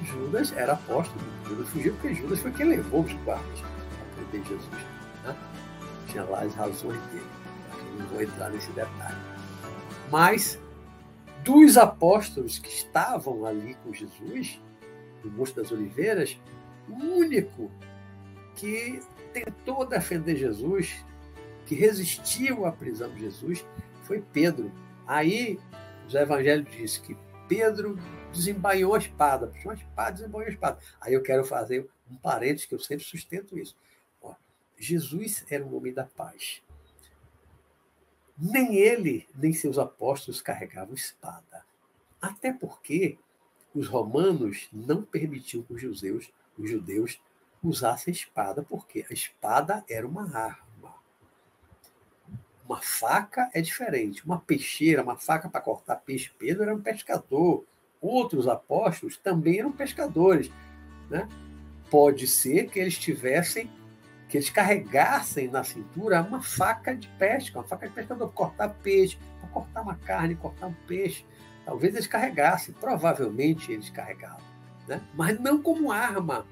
[0.03, 4.83] Judas era apóstolo, Judas fugiu porque Judas foi quem levou os guardas a prender Jesus.
[5.23, 5.35] Né?
[6.07, 7.25] Tinha lá as razões dele,
[7.97, 9.17] não vou entrar nesse detalhe.
[10.11, 10.59] Mas
[11.43, 14.61] dos apóstolos que estavam ali com Jesus,
[15.23, 16.39] no Monte das Oliveiras,
[16.87, 17.71] o único
[18.55, 18.99] que
[19.33, 21.03] tentou defender Jesus,
[21.65, 23.65] que resistiu à prisão de Jesus,
[24.03, 24.71] foi Pedro.
[25.07, 25.59] Aí
[26.07, 27.97] os evangelhos dizem que Pedro
[28.33, 30.79] desembainhou a espada, puxou a espada, desembainhou a espada.
[30.99, 33.77] Aí eu quero fazer um parênteses, que eu sempre sustento isso.
[34.21, 34.33] Ó,
[34.77, 36.61] Jesus era um homem da paz.
[38.37, 41.63] Nem ele, nem seus apóstolos carregavam espada.
[42.21, 43.17] Até porque
[43.73, 47.21] os romanos não permitiam que os judeus, os judeus
[47.63, 50.95] usassem espada, porque a espada era uma arma.
[52.65, 54.25] Uma faca é diferente.
[54.25, 57.65] Uma peixeira, uma faca para cortar peixe, Pedro era um pescador.
[58.03, 60.51] Outros apóstolos também eram pescadores.
[61.09, 61.25] Né?
[61.89, 63.71] Pode ser que eles tivessem,
[64.27, 68.69] que eles carregassem na cintura uma faca de pesca, uma faca de pescador, para cortar
[68.83, 71.25] peixe, para cortar uma carne, cortar um peixe.
[71.63, 74.43] Talvez eles carregassem, provavelmente eles carregavam,
[74.85, 75.01] né?
[75.13, 76.45] mas não como arma,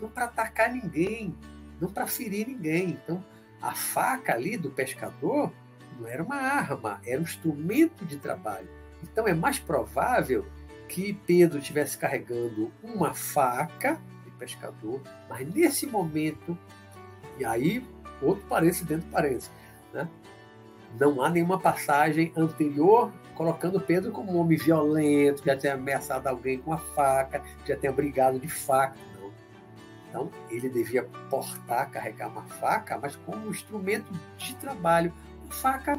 [0.00, 1.34] não para atacar ninguém,
[1.80, 2.90] não para ferir ninguém.
[2.90, 3.24] Então,
[3.60, 5.52] a faca ali do pescador
[5.98, 8.68] não era uma arma, era um instrumento de trabalho.
[9.02, 10.46] Então, é mais provável
[10.90, 16.58] que Pedro estivesse carregando uma faca de pescador, mas nesse momento,
[17.38, 17.86] e aí,
[18.20, 19.50] outro parênteses dentro do parênteses,
[19.94, 20.08] Né?
[20.98, 26.26] Não há nenhuma passagem anterior colocando Pedro como um homem violento, que já tinha ameaçado
[26.26, 28.96] alguém com a faca, já tinha brigado de faca.
[29.14, 29.30] Não.
[30.08, 35.14] Então, ele devia portar, carregar uma faca, mas como um instrumento de trabalho.
[35.44, 35.96] Uma faca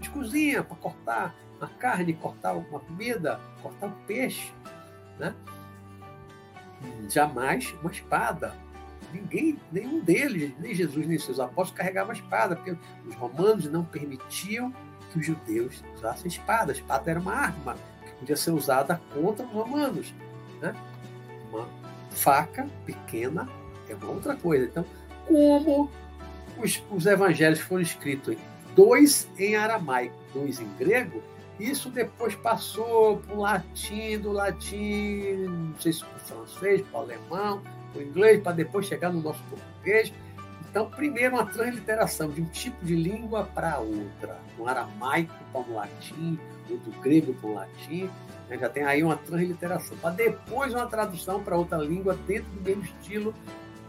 [0.00, 4.52] de cozinha para cortar uma carne, cortar alguma comida, cortar um peixe.
[5.18, 5.32] Né?
[7.08, 8.54] Jamais uma espada.
[9.12, 14.72] Ninguém, nenhum deles, nem Jesus nem seus apóstolos, carregava espada, porque os romanos não permitiam
[15.12, 16.72] que os judeus usassem espada.
[16.72, 20.12] A espada era uma arma que podia ser usada contra os romanos.
[20.60, 20.74] Né?
[21.50, 21.68] Uma
[22.10, 23.48] faca pequena
[23.88, 24.64] é uma outra coisa.
[24.64, 24.84] Então,
[25.26, 25.90] como
[26.58, 28.36] os, os evangelhos foram escritos,
[28.74, 31.22] dois em aramaico, dois em grego,
[31.60, 37.02] isso depois passou para o latim, do latim, não sei se para francês, para o
[37.02, 37.62] alemão,
[37.92, 40.12] para o inglês, para depois chegar no nosso português.
[40.70, 45.74] Então, primeiro, uma transliteração de um tipo de língua para outra, do aramaico para o
[45.74, 46.38] latim,
[46.70, 48.10] ou do grego para o latim,
[48.48, 48.56] né?
[48.58, 52.84] já tem aí uma transliteração, para depois uma tradução para outra língua dentro do mesmo
[52.84, 53.34] estilo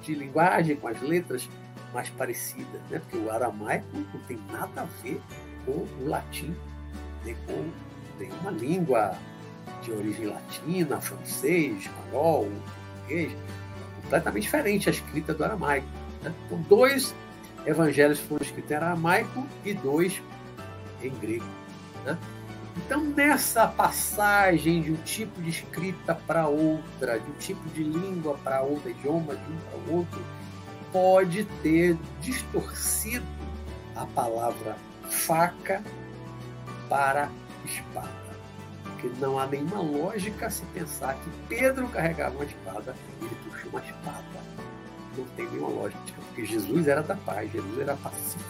[0.01, 1.49] de linguagem, com as letras
[1.93, 2.99] mais parecidas, né?
[2.99, 5.21] porque o aramaico não tem nada a ver
[5.65, 6.53] com o latim,
[7.45, 7.69] com
[8.19, 9.17] nenhuma língua
[9.81, 12.49] de origem latina, francês, espanhol,
[13.03, 13.31] português,
[14.01, 15.87] completamente diferente a escrita do aramaico.
[16.21, 16.33] Né?
[16.45, 17.13] Então, dois
[17.65, 20.21] evangelhos foram escritos em aramaico e dois
[21.01, 21.45] em grego.
[22.05, 22.17] Né?
[22.77, 28.37] Então, nessa passagem de um tipo de escrita para outra, de um tipo de língua
[28.43, 30.21] para outro, idioma de um para outro,
[30.91, 33.25] pode ter distorcido
[33.95, 35.83] a palavra faca
[36.93, 37.27] para
[37.65, 38.07] espada.
[38.83, 43.71] Porque não há nenhuma lógica se pensar que Pedro carregava uma espada e ele puxou
[43.71, 44.43] uma espada
[45.17, 48.43] não tem nenhuma lógica, porque Jesus era da paz, Jesus era pacífico.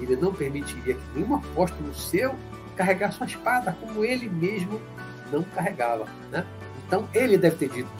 [0.00, 2.36] Ele não permitiria que nenhum apóstolo seu
[2.76, 4.80] carregasse uma espada, como ele mesmo
[5.32, 6.06] não carregava.
[6.30, 6.46] Né?
[6.86, 7.90] Então, ele deve ter dito,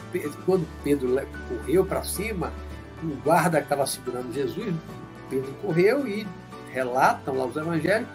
[0.46, 2.52] quando Pedro correu para cima,
[3.02, 4.72] o guarda que estava segurando Jesus,
[5.28, 6.26] Pedro correu e
[6.72, 8.08] relatam lá os evangelhos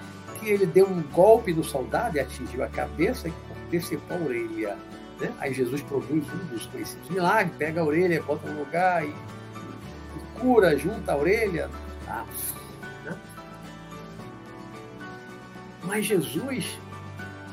[0.44, 3.34] que ele deu um golpe no soldado e atingiu a cabeça e
[3.72, 4.78] decepou a orelha.
[5.20, 5.34] Né?
[5.40, 9.14] Aí Jesus produz um dos conhecidos milagres, pega a orelha, bota no lugar e
[10.40, 11.70] cura junta a orelha.
[12.06, 12.26] Tá?
[13.06, 13.18] Né?
[15.84, 16.78] Mas Jesus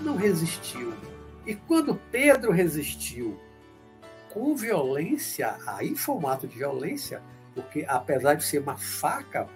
[0.01, 0.93] não resistiu.
[1.47, 3.39] E quando Pedro resistiu
[4.33, 7.23] com violência, aí foi um ato de violência,
[7.55, 9.49] porque apesar de ser uma faca,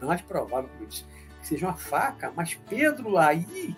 [0.00, 1.04] mais provável que
[1.42, 3.76] seja uma faca, mas Pedro aí,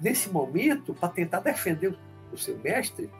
[0.00, 1.96] nesse momento, para tentar defender
[2.32, 3.10] o seu mestre,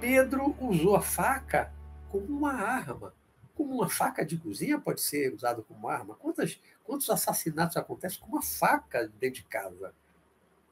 [0.00, 1.72] Pedro usou a faca
[2.10, 3.12] como uma arma
[3.56, 6.14] como uma faca de cozinha pode ser usada como arma.
[6.14, 9.94] Quantos, quantos assassinatos acontecem com uma faca dentro de casa?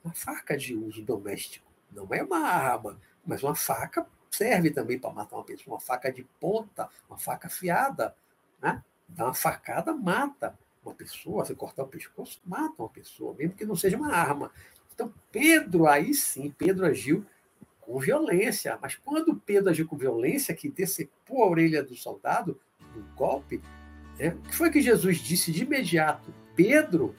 [0.05, 1.67] Uma faca de uso doméstico.
[1.91, 5.77] Não é uma arma, mas uma faca serve também para matar uma pessoa.
[5.77, 8.15] Uma faca de ponta, uma faca afiada.
[8.61, 8.85] Né?
[9.09, 11.45] Dá uma facada, mata uma pessoa.
[11.45, 14.51] Se cortar o pescoço, mata uma pessoa, mesmo que não seja uma arma.
[14.95, 17.25] Então, Pedro, aí sim, Pedro agiu
[17.81, 18.79] com violência.
[18.81, 22.59] Mas quando Pedro agiu com violência, que decepou a orelha do soldado,
[22.97, 23.61] um golpe,
[24.19, 24.29] né?
[24.29, 26.33] o que foi que Jesus disse de imediato?
[26.55, 27.15] Pedro,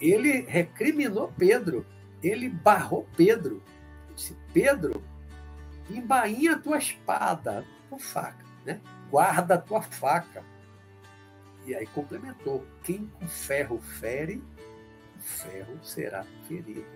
[0.00, 1.86] ele recriminou Pedro,
[2.22, 3.62] ele barrou Pedro.
[4.06, 5.02] Ele disse, Pedro,
[5.90, 8.80] embainha a tua espada, tua faca, né?
[9.10, 10.44] guarda a tua faca.
[11.68, 14.42] E aí complementou: quem com ferro fere,
[15.12, 16.86] com ferro será ferido.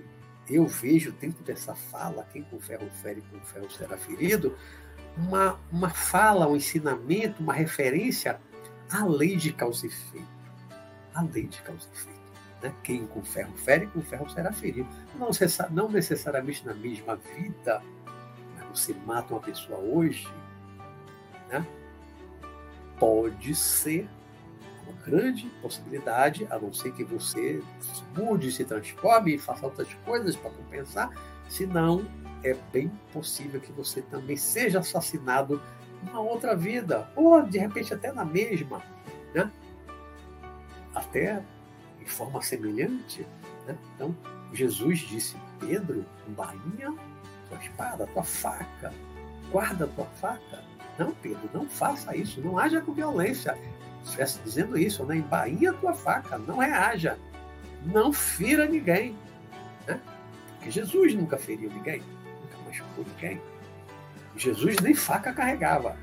[0.49, 4.57] Eu vejo dentro dessa fala, quem com ferro fere, com ferro será ferido,
[5.17, 8.41] uma, uma fala, um ensinamento, uma referência
[8.91, 10.27] à lei de causa e efeito.
[11.15, 12.21] A lei de causa e efeito.
[12.63, 12.75] Né?
[12.83, 14.89] Quem com ferro fere, com ferro será ferido.
[15.17, 15.29] Não,
[15.71, 17.83] não necessariamente na mesma vida,
[18.57, 20.27] mas você mata uma pessoa hoje,
[21.51, 21.65] né?
[22.99, 24.09] pode ser
[24.93, 27.63] uma grande possibilidade, a não ser que você
[28.17, 31.11] mude, se transforme e faça outras coisas para compensar,
[31.49, 32.07] senão
[32.45, 35.61] é bem possível que você também seja assassinado
[36.03, 38.83] numa outra vida, ou de repente até na mesma,
[39.35, 39.51] né?
[40.95, 41.43] até
[42.01, 43.27] em forma semelhante.
[43.67, 43.77] Né?
[43.95, 44.17] Então,
[44.53, 46.93] Jesus disse: Pedro, bainha
[47.49, 48.93] tua espada, tua faca,
[49.51, 50.65] guarda tua faca.
[50.99, 53.57] Não, Pedro, não faça isso, não haja com violência.
[54.45, 55.17] Dizendo isso, né?
[55.17, 57.19] embainha tua faca, não reaja,
[57.85, 59.17] não fira ninguém.
[59.87, 60.01] Né?
[60.55, 62.03] Porque Jesus nunca feriu ninguém
[62.95, 63.41] por quem?
[64.37, 65.97] Jesus nem faca carregava.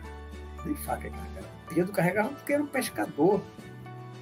[0.65, 1.47] Nem faca carregava.
[1.67, 3.41] Pedro carregava porque era um pescador.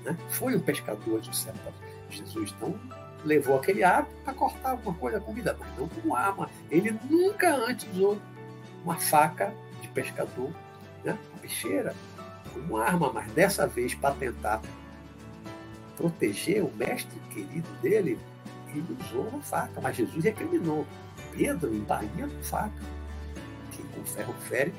[0.04, 0.16] Né?
[0.30, 1.74] Foi um pescador de certa
[2.10, 2.80] Jesus não
[3.26, 6.50] levou aquele hábito para cortar alguma coisa, comida, mas não como arma.
[6.72, 8.18] Ele nunca antes usou
[8.84, 10.52] uma faca de pescador,
[11.04, 11.18] né?
[11.32, 11.94] uma peixeira,
[12.58, 14.62] como arma, mas dessa vez para tentar
[15.96, 18.20] proteger o mestre querido dele,
[18.70, 20.86] ele usou uma faca, mas Jesus recriminou.
[21.36, 22.82] Pedro embainha com faca.
[23.72, 24.74] Quem com ferro fere,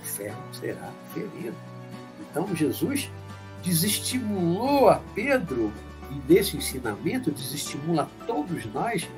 [0.00, 1.56] o ferro será ferido.
[2.20, 3.10] Então Jesus
[3.62, 5.72] desestimulou a Pedro
[6.10, 9.08] e desse ensinamento desestimula todos nós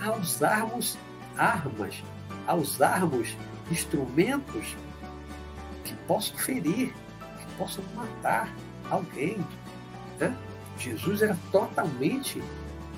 [0.00, 0.96] a usarmos
[1.36, 2.02] armas,
[2.46, 3.36] a usarmos
[3.70, 4.76] instrumentos
[5.84, 6.94] que possam ferir,
[7.60, 8.50] possam matar
[8.90, 9.36] alguém.
[10.18, 10.34] Né?
[10.78, 12.42] Jesus era totalmente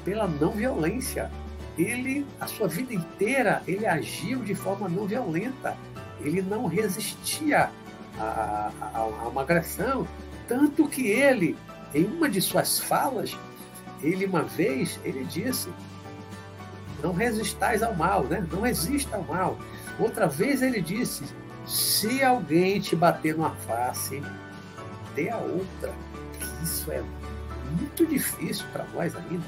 [0.05, 1.29] pela não violência.
[1.77, 5.77] Ele, a sua vida inteira, ele agiu de forma não violenta.
[6.21, 7.71] Ele não resistia
[8.19, 10.07] a, a, a uma agressão.
[10.47, 11.59] Tanto que ele,
[11.93, 13.37] em uma de suas falas,
[14.01, 15.71] ele uma vez, ele disse,
[17.03, 18.47] não resistais ao mal, né?
[18.53, 19.59] não resista ao mal.
[19.99, 21.25] Outra vez ele disse,
[21.67, 24.23] se alguém te bater numa face,
[25.31, 25.93] a outra.
[26.63, 27.03] Isso é
[27.79, 29.45] muito difícil para nós ainda,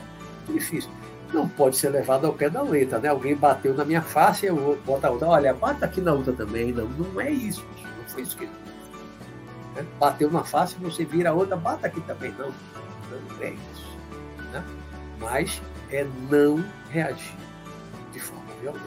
[0.46, 0.90] muito difícil.
[1.32, 3.08] Não pode ser levado ao pé da letra, né?
[3.08, 6.72] Alguém bateu na minha face, eu boto a outra, olha, bata aqui na outra também.
[6.72, 7.64] Não, não é isso,
[7.98, 8.64] não foi isso que ele
[9.74, 9.84] né?
[9.98, 12.32] Bateu na face, você vira a outra, bata aqui também.
[12.32, 12.48] Não,
[13.10, 13.98] não é isso.
[14.52, 14.64] Né?
[15.18, 17.36] Mas é não reagir
[18.12, 18.84] de forma violenta.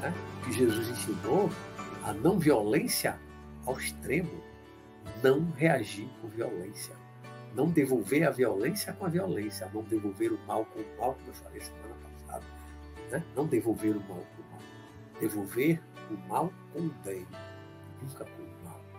[0.00, 0.14] Né?
[0.44, 1.50] Que Jesus ensinou
[2.04, 3.18] a não violência
[3.66, 4.30] ao extremo,
[5.22, 6.94] não reagir com violência.
[7.54, 11.28] Não devolver a violência com a violência, não devolver o mal com o mal, como
[11.28, 12.44] eu falei semana passada.
[13.10, 13.24] Né?
[13.34, 14.60] Não devolver o mal com o mal.
[15.20, 17.26] Devolver o mal com o bem,
[18.00, 18.50] nunca com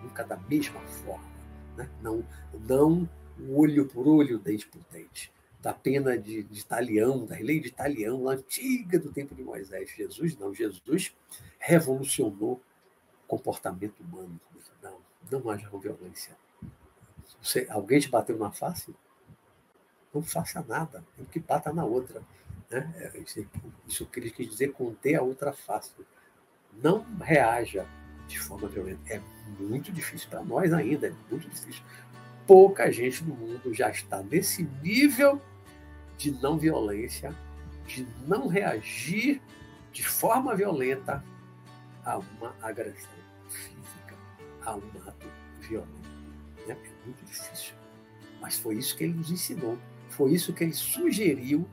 [0.02, 1.32] nunca da mesma forma.
[1.78, 1.90] Né?
[2.02, 2.26] Não,
[2.68, 3.10] não
[3.50, 5.32] olho por olho, dente por dente.
[5.62, 9.92] Da pena de, de Italião, da lei de Italião, antiga do tempo de Moisés.
[9.96, 10.54] Jesus não.
[10.54, 11.14] Jesus
[11.60, 14.40] revolucionou o comportamento humano.
[15.32, 16.36] Não, haja violência.
[17.42, 18.94] Você, alguém te bateu na face?
[20.14, 22.22] Não faça nada, tem que bata na outra.
[22.70, 22.94] Né?
[22.98, 23.48] É, isso,
[23.88, 25.92] isso quis dizer conter a outra face.
[26.84, 27.88] Não reaja
[28.28, 29.02] de forma violenta.
[29.14, 29.22] É
[29.58, 31.84] muito difícil para nós ainda, é muito difícil.
[32.46, 35.42] Pouca gente no mundo já está nesse nível
[36.18, 37.34] de não violência,
[37.88, 39.42] de não reagir
[39.94, 41.24] de forma violenta
[42.04, 43.21] a uma agressão
[44.66, 45.28] a um ato
[45.60, 46.10] violento.
[46.68, 46.76] Né?
[46.84, 47.74] É muito difícil.
[48.40, 49.78] Mas foi isso que ele nos ensinou,
[50.10, 51.68] foi isso que ele sugeriu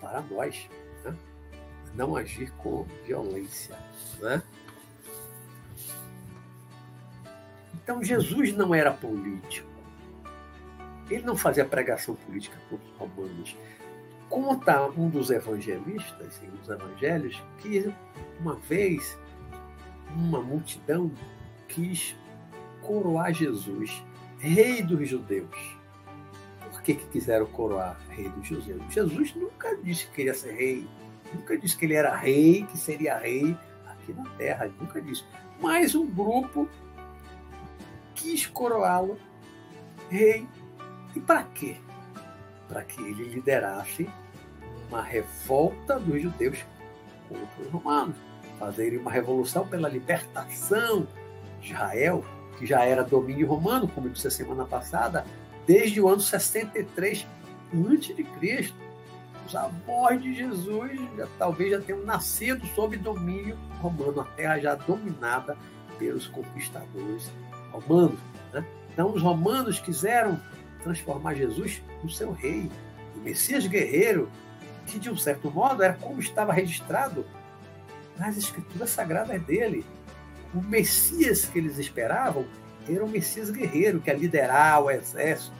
[0.00, 0.68] para nós.
[1.04, 1.14] Né?
[1.94, 3.76] Não agir com violência.
[4.18, 4.42] Né?
[7.74, 9.68] Então Jesus não era político.
[11.10, 13.56] Ele não fazia pregação política contra os romanos.
[14.28, 17.92] Conta um dos evangelistas, em os evangelhos, que
[18.38, 19.18] uma vez
[20.14, 21.10] uma multidão
[21.70, 22.16] quis
[22.82, 24.02] coroar Jesus,
[24.38, 25.78] rei dos judeus.
[26.70, 28.82] Por que, que quiseram coroar rei dos judeus?
[28.92, 30.88] Jesus nunca disse que queria ser rei,
[31.32, 33.56] nunca disse que ele era rei, que seria rei
[33.86, 35.24] aqui na terra, nunca disse.
[35.60, 36.68] Mas um grupo
[38.14, 39.18] quis coroá-lo
[40.08, 40.46] rei.
[41.14, 41.76] E para quê?
[42.68, 44.08] Para que ele liderasse
[44.88, 46.64] uma revolta dos judeus
[47.28, 48.16] contra os romanos,
[48.58, 51.06] fazerem uma revolução pela libertação
[51.62, 52.24] Israel,
[52.58, 55.24] que já era domínio romano, como eu disse a semana passada,
[55.66, 57.26] desde o ano 63
[57.74, 58.76] antes de Cristo.
[59.46, 64.74] Os avós de Jesus já, talvez já tenham nascido sob domínio romano, a terra já
[64.74, 65.56] dominada
[65.98, 67.30] pelos conquistadores
[67.72, 68.20] romanos.
[68.52, 68.64] Né?
[68.92, 70.40] Então, os romanos quiseram
[70.82, 72.70] transformar Jesus no seu rei,
[73.16, 74.30] o Messias guerreiro,
[74.86, 77.24] que de um certo modo era como estava registrado
[78.18, 79.84] nas escrituras sagradas dele.
[80.54, 82.44] O Messias que eles esperavam
[82.88, 85.54] era o Messias guerreiro, que ia liderar o exército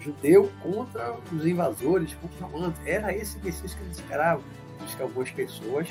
[0.00, 2.78] judeu contra os invasores, contra os romanos.
[2.84, 4.42] Era esse Messias que eles esperavam.
[4.78, 5.88] Por isso que algumas pessoas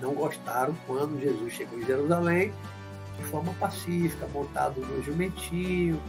[0.00, 2.52] não gostaram quando Jesus chegou em Jerusalém
[3.18, 6.00] de forma pacífica, montado no jumentinho.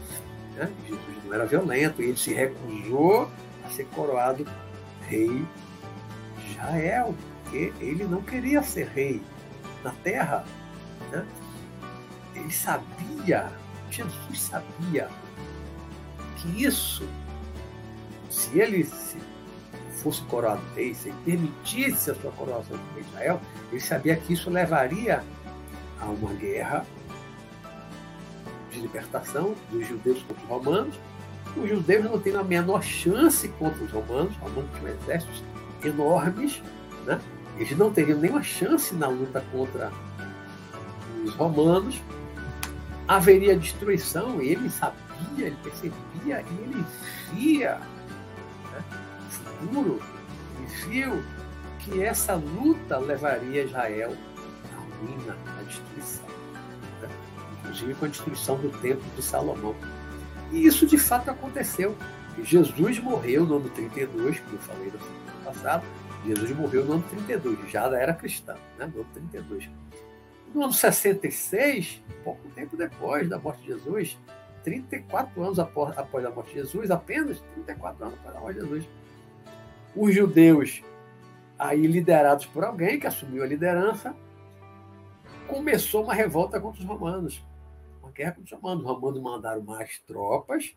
[0.55, 0.72] Né?
[0.88, 3.30] Jesus não era violento, ele se recusou
[3.65, 4.45] a ser coroado
[5.07, 5.45] rei
[6.38, 9.22] de Israel, porque ele não queria ser rei
[9.84, 10.45] na terra.
[11.11, 11.26] Né?
[12.41, 13.51] Ele sabia,
[13.89, 15.07] Jesus sabia
[16.37, 17.07] que isso,
[18.29, 19.17] se ele se
[20.01, 23.39] fosse coroado rei, se ele permitisse a sua coroação de Israel,
[23.71, 25.23] ele sabia que isso levaria
[25.99, 26.85] a uma guerra
[28.71, 30.99] de libertação dos judeus contra os romanos
[31.55, 35.43] os judeus não têm a menor chance contra os romanos, os romanos tinham exércitos
[35.83, 36.61] enormes,
[37.05, 37.19] né?
[37.57, 39.91] eles não teriam nenhuma chance na luta contra
[41.25, 42.01] os romanos,
[43.07, 46.85] haveria destruição, ele sabia, ele percebia e ele
[47.33, 47.75] via
[48.71, 48.83] né,
[49.27, 50.01] o futuro,
[50.57, 51.23] ele viu
[51.79, 54.15] que essa luta levaria Israel
[54.71, 56.27] à ruína, à destruição.
[57.01, 57.09] Né?
[57.59, 59.75] Inclusive com a destruição do templo de Salomão.
[60.51, 61.95] E isso de fato aconteceu.
[62.43, 65.83] Jesus morreu no ano 32, como eu falei no ano passado,
[66.25, 68.85] Jesus morreu no ano 32, já era cristão, né?
[68.93, 69.69] no ano 32.
[70.53, 74.17] No ano 66, pouco tempo depois da morte de Jesus,
[74.63, 78.61] 34 anos após, após a morte de Jesus, apenas 34 anos após a morte de
[78.61, 78.89] Jesus,
[79.95, 80.83] os judeus,
[81.57, 84.15] aí liderados por alguém que assumiu a liderança,
[85.47, 87.43] começou uma revolta contra os romanos.
[88.01, 88.83] Uma guerra contra os romanos.
[88.83, 90.75] Os romanos mandaram mais tropas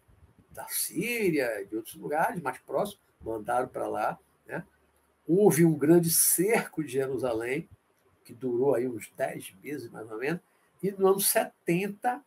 [0.50, 4.18] da Síria, de outros lugares mais próximos, mandaram para lá.
[4.46, 4.62] Né?
[5.26, 7.68] Houve um grande cerco de Jerusalém,
[8.24, 10.40] que durou aí uns 10 meses, mais ou menos,
[10.82, 12.22] e no ano 70,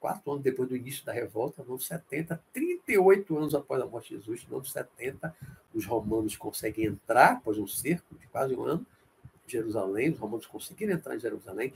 [0.00, 4.10] quatro anos depois do início da revolta, no ano 70, 38 anos após a morte
[4.10, 5.34] de Jesus, no ano 70,
[5.74, 8.86] os romanos conseguem entrar, após um cerco de quase um ano,
[9.46, 11.72] em Jerusalém, os romanos conseguiram entrar em Jerusalém.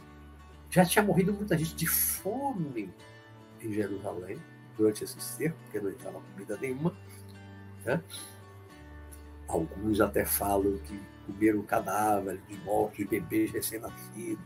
[0.71, 2.93] Já tinha morrido muita gente de fome
[3.61, 4.39] em Jerusalém
[4.77, 6.95] durante esse cerco, porque não entrava comida nenhuma.
[7.85, 8.03] Né?
[9.47, 11.01] Alguns até falam que
[11.33, 14.43] comeram cadáveres de mortos, de bebês recém-nascidos,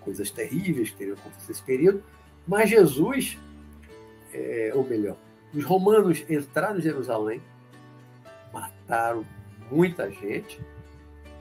[0.00, 2.04] coisas terríveis que teriam acontecido nesse período.
[2.46, 3.36] Mas Jesus,
[4.32, 5.16] é, ou melhor,
[5.52, 7.42] os romanos entraram em Jerusalém,
[8.52, 9.26] mataram
[9.70, 10.60] muita gente,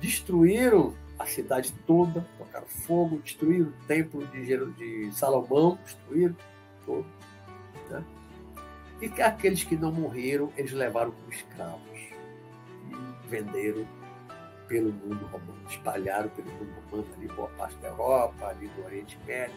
[0.02, 6.36] destruíram a cidade toda, tocaram fogo, destruíram o templo de, de Salomão, destruíram
[6.86, 7.06] todo.
[7.90, 8.04] Né?
[9.02, 12.00] E aqueles que não morreram, eles levaram como escravos
[12.90, 13.86] e venderam
[14.68, 19.18] pelo mundo romano, espalharam pelo mundo romano, ali boa parte da Europa, ali do Oriente
[19.26, 19.56] Médio,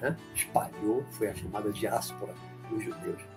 [0.00, 0.16] né?
[0.34, 2.34] espalhou, foi a chamada diáspora
[2.68, 3.20] dos judeus.
[3.20, 3.34] Né?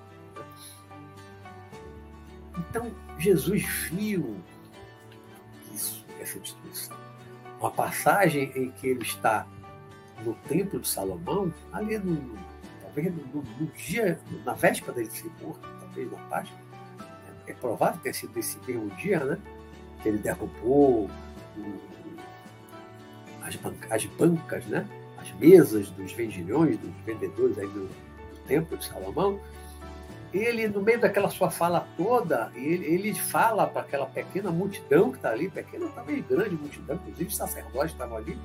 [2.57, 4.37] Então, Jesus viu
[5.73, 6.97] isso, essa destruição.
[7.59, 9.47] Uma passagem em que ele está
[10.23, 12.37] no Templo de Salomão, ali no,
[12.81, 16.57] talvez no, no dia, na véspera dele ser morto, talvez na Páscoa,
[17.47, 19.37] é provável ter sido esse mesmo dia, né?
[20.01, 21.09] Que ele derrubou
[23.41, 23.57] as,
[23.89, 24.87] as bancas, né?
[25.17, 29.39] as mesas dos vendilhões, dos vendedores aí do, do Templo de Salomão,
[30.33, 35.17] ele, no meio daquela sua fala toda, ele, ele fala para aquela pequena multidão que
[35.17, 38.37] está ali, pequena também grande multidão, inclusive os sacerdotes estavam ali,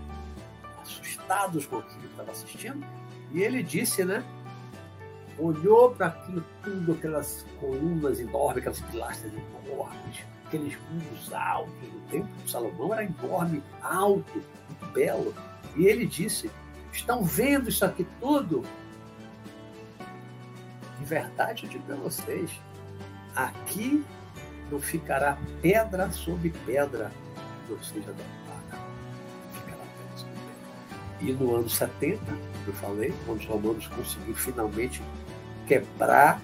[0.80, 2.86] assustados com aquilo que estava assistindo,
[3.32, 4.24] e ele disse, né?
[5.38, 9.32] Olhou para aquilo tudo, aquelas colunas enormes, aquelas pilastras
[9.64, 11.88] enormes, aqueles mundos altos.
[11.88, 14.42] O templo Salomão era enorme, alto,
[14.92, 15.34] belo.
[15.74, 16.50] E ele disse:
[16.92, 18.62] Estão vendo isso aqui tudo?
[20.98, 22.50] De verdade, eu digo a vocês:
[23.34, 24.04] aqui
[24.70, 27.10] não ficará pedra sobre pedra,
[27.68, 28.82] ou seja, pedra.
[31.20, 32.20] E no ano 70,
[32.66, 35.00] eu falei, quando os romanos conseguiram finalmente
[35.68, 36.40] quebrar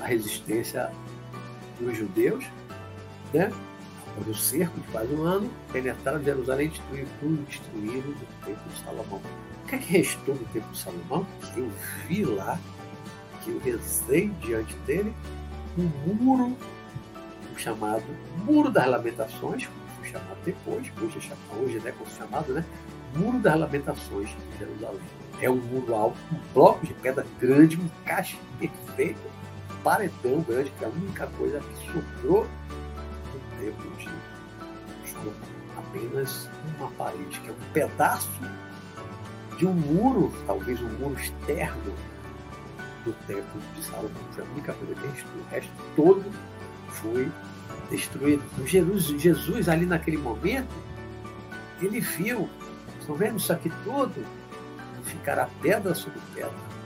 [0.00, 0.92] a resistência
[1.80, 2.44] dos judeus,
[3.32, 3.52] né?
[4.08, 8.72] Após o cerco de quase um ano, penetraram Jerusalém e destruíram tudo, destruíram o templo
[8.72, 9.20] de Salomão.
[9.64, 11.26] O que é que restou do templo de Salomão?
[11.52, 11.70] Que eu
[12.06, 12.58] vi lá,
[13.42, 15.14] que eu rezei diante dele,
[15.76, 16.56] um muro
[17.58, 18.04] chamado
[18.44, 22.64] Muro das Lamentações, como foi chamado depois, hoje é chamado, hoje né, como chamado, né?
[23.14, 25.00] Muro das Lamentações de Jerusalém.
[25.40, 29.20] É um muro alto, um bloco de pedra grande, um encaixe perfeito,
[29.70, 32.46] um paredão grande, que é a única coisa que sobrou
[33.70, 34.08] de
[35.76, 38.28] apenas uma parede, que é um pedaço
[39.56, 41.94] de um muro, talvez um muro externo
[43.04, 44.12] do templo de Salomão.
[44.32, 45.06] Foi a única coisa que.
[45.06, 46.24] O resto todo
[46.88, 47.30] foi
[47.90, 48.42] destruído.
[48.66, 50.68] Jesus, Jesus, ali naquele momento,
[51.80, 52.48] ele viu,
[53.00, 54.24] estão vendo isso aqui tudo?
[55.04, 56.77] Ficará pedra sobre pedra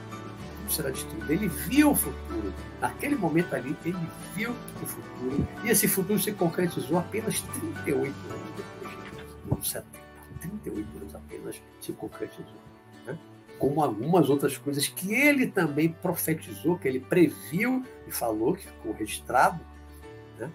[0.73, 1.31] será destruído.
[1.31, 2.53] Ele viu o futuro.
[2.81, 3.97] Naquele momento ali, ele
[4.35, 5.47] viu o futuro.
[5.63, 10.03] E esse futuro se concretizou apenas 38 anos depois, anos 70.
[10.39, 12.45] 38 anos apenas se concretizou.
[13.05, 13.17] Né?
[13.57, 18.93] Como algumas outras coisas que ele também profetizou, que ele previu e falou, que ficou
[18.93, 19.59] registrado
[20.37, 20.51] né?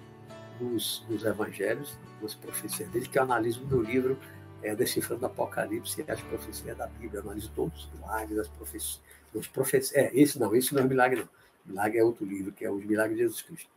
[0.61, 4.19] nos, nos evangelhos, nas profecias dele, que eu analiso no meu livro
[4.63, 7.21] é, Decifrando Apocalipse e as profecias da Bíblia.
[7.21, 9.01] Analiso todos os milagres, as profecias,
[9.35, 9.95] os profecias.
[9.95, 11.29] É, esse não, esse não é milagre, não.
[11.65, 13.71] Milagre é outro livro, que é Os Milagres de Jesus Cristo.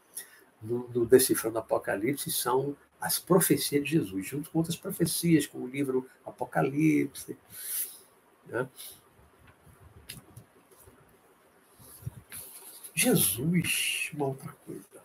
[0.61, 5.67] No, no Decifrando Apocalipse são as profecias de Jesus, junto com outras profecias, como o
[5.67, 7.37] livro Apocalipse.
[8.47, 8.69] Né?
[12.93, 15.03] Jesus, uma outra coisa.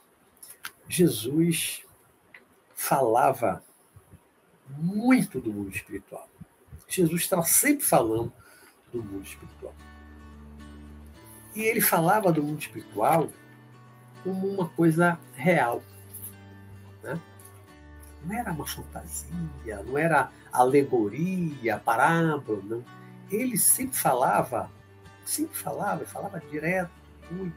[0.89, 1.85] Jesus
[2.75, 3.65] falava
[4.69, 6.29] muito do mundo espiritual.
[6.87, 8.33] Jesus estava sempre falando
[8.93, 9.75] do mundo espiritual.
[11.57, 13.29] E ele falava do mundo espiritual
[14.23, 15.83] como uma coisa real.
[17.03, 17.19] Né?
[18.23, 22.85] Não era uma fantasia, não era alegoria, parábola, não.
[23.31, 24.71] Ele sempre falava,
[25.25, 26.91] sempre falava, falava direto,
[27.31, 27.57] muito,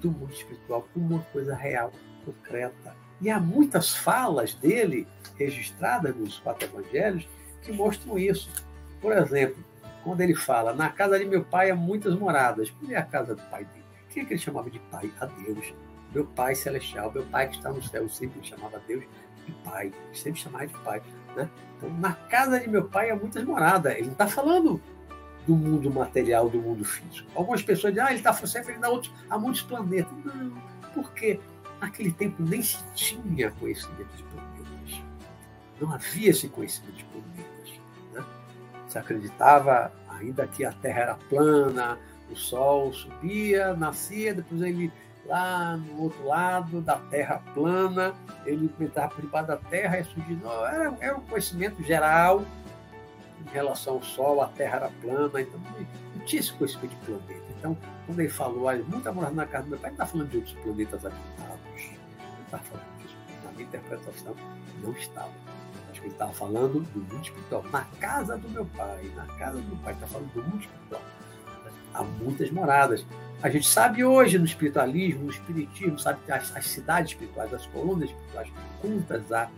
[0.00, 1.92] do mundo espiritual como uma coisa real,
[2.24, 2.94] concreta.
[3.20, 5.04] E há muitas falas dele
[5.36, 7.28] registradas nos quatro evangelhos
[7.62, 8.48] que mostram isso.
[9.00, 9.64] Por exemplo,
[10.06, 12.70] quando ele fala, na casa de meu pai há muitas moradas.
[12.70, 13.84] Que é a casa do pai dele?
[14.08, 15.12] Quem é que ele chamava de pai?
[15.20, 15.74] A Deus.
[16.14, 19.02] Meu pai celestial, meu pai que está no céu, sempre chamava Deus
[19.44, 21.02] de pai, sempre chamava de pai.
[21.34, 21.50] Né?
[21.76, 23.94] Então, na casa de meu pai há muitas moradas.
[23.94, 24.80] Ele não está falando
[25.44, 27.28] do mundo material, do mundo físico.
[27.34, 30.12] Algumas pessoas dizem, ah, ele está se referindo a, outros, a muitos planetas.
[30.24, 30.52] Não,
[30.94, 31.40] porque
[31.80, 35.02] naquele tempo nem se tinha conhecimento de planetas.
[35.80, 37.55] Não havia esse conhecimento de planetas.
[38.96, 41.98] Se acreditava ainda que a Terra era plana,
[42.30, 44.90] o Sol subia, nascia, depois ele
[45.26, 48.14] lá no outro lado da Terra plana,
[48.46, 50.38] ele estava por debaixo da Terra e surgiu.
[50.64, 52.42] Era, era um conhecimento geral
[53.46, 55.60] em relação ao Sol, a Terra era plana, então
[56.14, 57.46] não tinha esse conhecimento de planeta.
[57.58, 57.76] Então,
[58.06, 60.36] quando ele falou, olha, muita morada na casa do meu pai, ele está falando de
[60.38, 61.90] outros planetas habitados.
[62.18, 63.16] Não está falando disso.
[63.44, 64.34] Na minha interpretação,
[64.82, 65.55] não estava.
[66.06, 67.64] Ele estava falando do espiritual.
[67.72, 71.02] Na casa do meu pai, na casa do meu pai, está falando do espiritual.
[71.92, 73.04] Há muitas moradas.
[73.42, 77.66] A gente sabe hoje no espiritualismo, no espiritismo, sabe que as, as cidades espirituais, as
[77.66, 78.48] colunas espirituais,
[78.80, 79.50] quantas há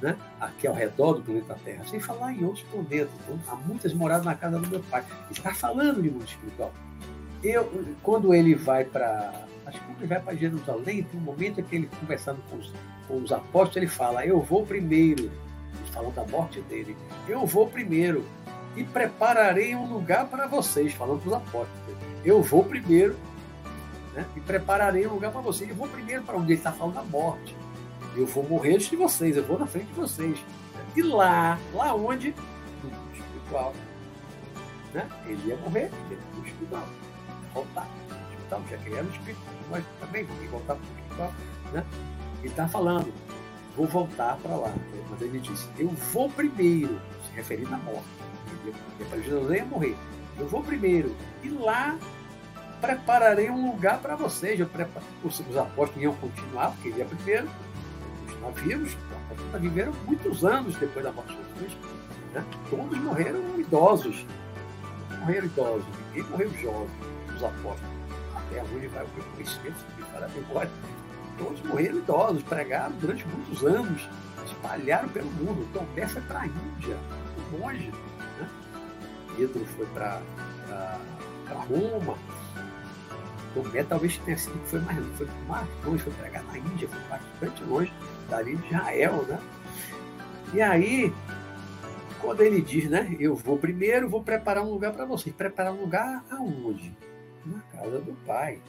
[0.00, 3.10] né, aqui ao redor do planeta Terra, sem falar em outros planetas.
[3.24, 5.04] Então, há muitas moradas na casa do meu pai.
[5.08, 6.72] Ele está falando de mundo espiritual.
[7.42, 9.44] Eu, quando ele vai para.
[9.66, 12.58] Acho que quando ele vai para Jerusalém, tem um momento em que ele, conversando com
[12.58, 12.72] os,
[13.08, 15.30] com os apóstolos, ele fala: Eu vou primeiro.
[15.96, 16.94] Falam da morte dele.
[17.26, 18.22] Eu vou primeiro
[18.76, 21.96] e prepararei um lugar para vocês, falando para os apóstolos.
[22.22, 23.16] Eu vou primeiro
[24.12, 25.70] né, e prepararei um lugar para vocês.
[25.70, 27.56] Eu vou primeiro para onde ele está falando da morte.
[28.14, 30.38] Eu vou morrer antes de vocês, eu vou na frente de vocês.
[30.94, 32.34] E lá, lá onde?
[32.84, 33.72] No espiritual.
[34.92, 35.08] Né?
[35.26, 35.90] Ele ia morrer
[36.34, 36.86] no espiritual.
[37.54, 39.40] Voltar espiritual, já que ele era espírito.
[39.70, 41.32] Nós também voltar para o espiritual.
[41.72, 41.84] Né?
[42.40, 43.10] Ele está falando,
[43.76, 44.72] vou voltar para lá.
[45.10, 48.08] Mas ele disse, eu vou primeiro, se referindo à morte.
[48.98, 49.96] Ia para Jerusalém ia morrer.
[50.38, 51.14] Eu vou primeiro.
[51.42, 51.96] E lá
[52.80, 54.58] prepararei um lugar para vocês.
[54.58, 55.04] Eu preparo...
[55.22, 57.48] Os apóstolos iam continuar, porque ele ia primeiro
[58.52, 58.96] vivos,
[59.60, 61.78] viveram muitos anos depois da morte de Jesus.
[62.32, 62.44] Né?
[62.70, 64.26] Todos morreram idosos.
[65.20, 66.88] Morreram idosos, ninguém morreu jovem,
[67.34, 67.96] os apóstolos.
[68.34, 70.70] Até onde vai o conhecimento, para a memória.
[71.38, 74.08] Todos morreram idosos, pregaram durante muitos anos,
[74.44, 75.68] espalharam pelo mundo.
[75.72, 76.96] Tomé foi para a Índia,
[77.52, 77.90] longe.
[77.90, 78.48] Né?
[79.36, 80.20] Pedro foi para
[81.68, 82.16] Roma,
[83.56, 87.00] Tomé talvez tenha sido que foi mais, foi mais longe, foi pregar na Índia, foi
[87.08, 87.92] bastante longe
[88.28, 89.40] dali de Israel, né?
[90.52, 91.12] E aí,
[92.20, 93.16] quando ele diz, né?
[93.18, 95.34] Eu vou primeiro, vou preparar um lugar para vocês.
[95.34, 96.94] Preparar um lugar aonde?
[97.46, 98.60] Na casa do Pai.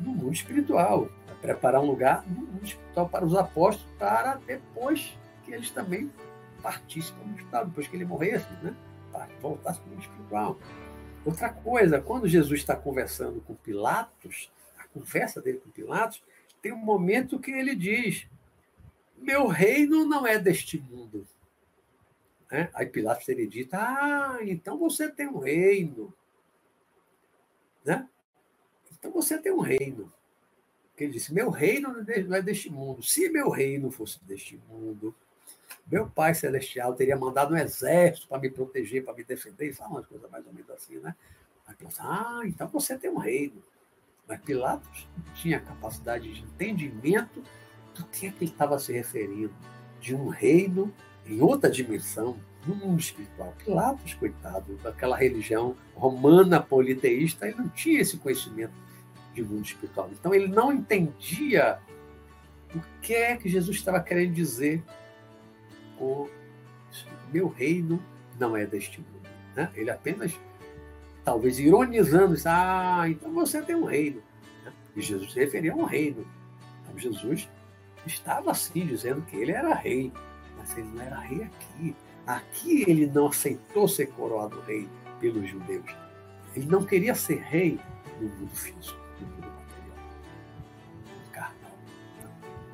[0.00, 1.08] No mundo espiritual.
[1.40, 6.12] Preparar um lugar no espiritual para os apóstolos, para depois que eles também
[6.62, 8.74] partissem para o espiritual, depois que ele morresse, né?
[9.10, 10.58] Para voltasse para o espiritual.
[11.24, 16.22] Outra coisa, quando Jesus está conversando com Pilatos, a conversa dele com Pilatos,
[16.60, 18.28] tem um momento que ele diz:
[19.20, 21.26] meu reino não é deste mundo.
[22.50, 22.70] Né?
[22.74, 26.12] Aí Pilatos teria dito: Ah, então você tem um reino.
[27.84, 28.08] Né?
[28.92, 30.10] Então você tem um reino.
[31.04, 33.02] Ele disse: Meu reino não é deste mundo.
[33.02, 35.14] Se meu reino fosse deste mundo,
[35.86, 39.70] meu Pai Celestial teria mandado um exército para me proteger, para me defender.
[39.70, 41.14] E fala umas coisas mais ou menos assim, né?
[41.66, 43.62] Aí Pilatos, ah, então você tem um reino.
[44.28, 47.42] Mas Pilatos tinha capacidade de entendimento
[47.94, 49.52] do que é que ele estava se referindo?
[50.00, 50.94] De um reino
[51.26, 53.54] em outra dimensão, no mundo espiritual.
[53.64, 58.72] Pilatos, coitado, daquela religião romana politeísta, ele não tinha esse conhecimento
[59.34, 60.10] de mundo espiritual.
[60.12, 61.78] Então ele não entendia
[62.74, 64.82] o que é que Jesus estava querendo dizer
[65.98, 66.28] com
[67.32, 68.02] meu reino
[68.38, 69.28] não é deste mundo.
[69.54, 69.70] Né?
[69.74, 70.32] Ele apenas,
[71.24, 74.22] talvez ironizando, disse, ah, então você tem um reino.
[74.64, 74.72] Né?
[74.96, 76.26] E Jesus se referia a um reino.
[76.82, 77.48] Então Jesus
[78.06, 80.12] estava assim, dizendo que ele era rei.
[80.56, 81.96] Mas ele não era rei aqui.
[82.26, 84.88] Aqui ele não aceitou ser coroado rei
[85.20, 85.90] pelos judeus.
[86.54, 87.78] Ele não queria ser rei
[88.20, 89.56] no mundo físico, material,
[91.24, 91.72] no carnal.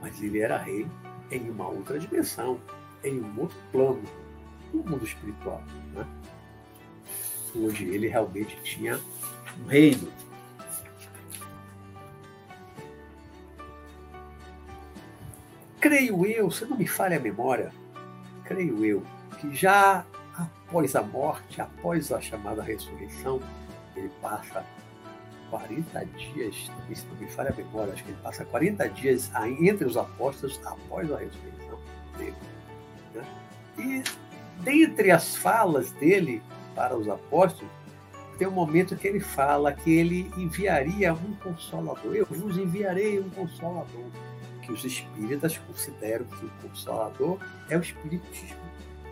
[0.01, 0.87] Mas ele era rei
[1.31, 2.61] em uma outra dimensão,
[3.03, 4.03] em um outro plano,
[4.73, 5.63] no mundo espiritual.
[5.93, 6.07] Né?
[7.55, 9.01] Onde ele realmente tinha
[9.61, 10.13] um reino.
[15.81, 17.73] Creio eu, se não me falha a memória,
[18.45, 19.03] creio eu,
[19.41, 20.05] que já
[20.37, 23.41] após a morte, após a chamada ressurreição,
[23.95, 24.65] ele passa
[25.51, 26.71] 40 dias,
[27.09, 29.31] não me falha a memória, acho que ele passa 40 dias
[29.61, 31.79] entre os apóstolos após a ressurreição
[32.17, 32.37] dele.
[33.15, 33.25] Né?
[33.79, 34.03] E
[34.63, 36.43] dentre as falas dele
[36.75, 37.71] para os apóstolos,
[38.39, 42.15] tem um momento que ele fala que ele enviaria um consolador.
[42.15, 44.05] Eu vos enviarei um consolador.
[44.63, 47.39] Que os espíritas consideram que o consolador
[47.71, 48.59] é o espiritismo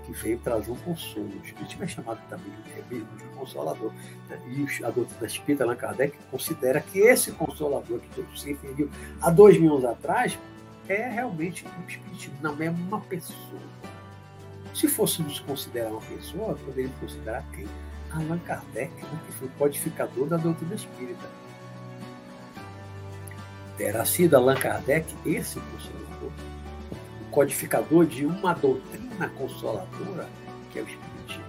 [0.04, 1.26] que veio trazer um consolo.
[1.26, 2.52] O Espiritismo é chamado também
[2.88, 3.92] de, de consolador.
[4.28, 4.38] Né?
[4.48, 8.90] E a doutrina espírita, Allan Kardec, considera que esse consolador que Jesus se referiu
[9.20, 10.38] há dois mil anos atrás
[10.88, 13.60] é realmente um espiritismo, não é uma pessoa.
[14.74, 17.66] Se fôssemos considerar uma pessoa, poderíamos considerar quem?
[18.10, 19.20] Allan Kardec, né?
[19.26, 21.28] que foi o codificador da doutrina espírita.
[23.76, 26.03] Terá sido Allan Kardec esse consolador,
[27.34, 30.28] codificador de uma doutrina consoladora,
[30.70, 31.44] que é o Espiritismo.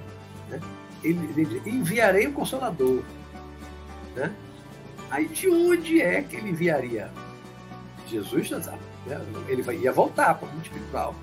[0.49, 0.59] Né?
[1.03, 3.03] Ele, ele diz, enviarei o consolador.
[4.15, 4.33] Né?
[5.11, 7.11] Aí de onde é que ele enviaria?
[8.07, 8.49] Jesus.
[8.49, 8.79] Né?
[9.47, 11.13] Ele ia voltar para o mundo espiritual.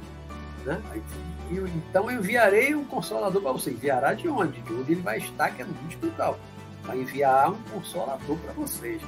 [0.65, 0.81] Né?
[0.93, 1.03] Aí,
[1.51, 3.73] então enviarei um consolador para você.
[3.73, 4.61] Enviará de onde?
[4.61, 6.39] De onde ele vai estar, que é no mundo espiritual.
[6.85, 9.03] Vai enviar um consolador para vocês.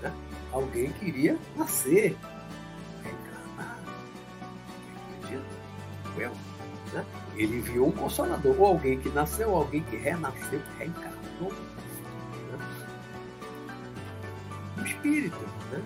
[0.00, 0.12] Né?
[0.52, 2.16] Alguém queria nascer,
[6.28, 7.04] Né?
[7.36, 11.52] Ele enviou um consolador, ou alguém que nasceu, ou alguém que renasceu, que reencarnou.
[12.50, 12.58] Né?
[14.78, 15.38] O espírito
[15.70, 15.82] né?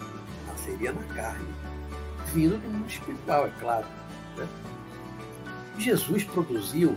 [0.47, 1.55] nasceria na carne,
[2.33, 3.87] vindo do mundo espiritual, é claro.
[4.37, 4.49] Né?
[5.79, 6.95] Jesus produziu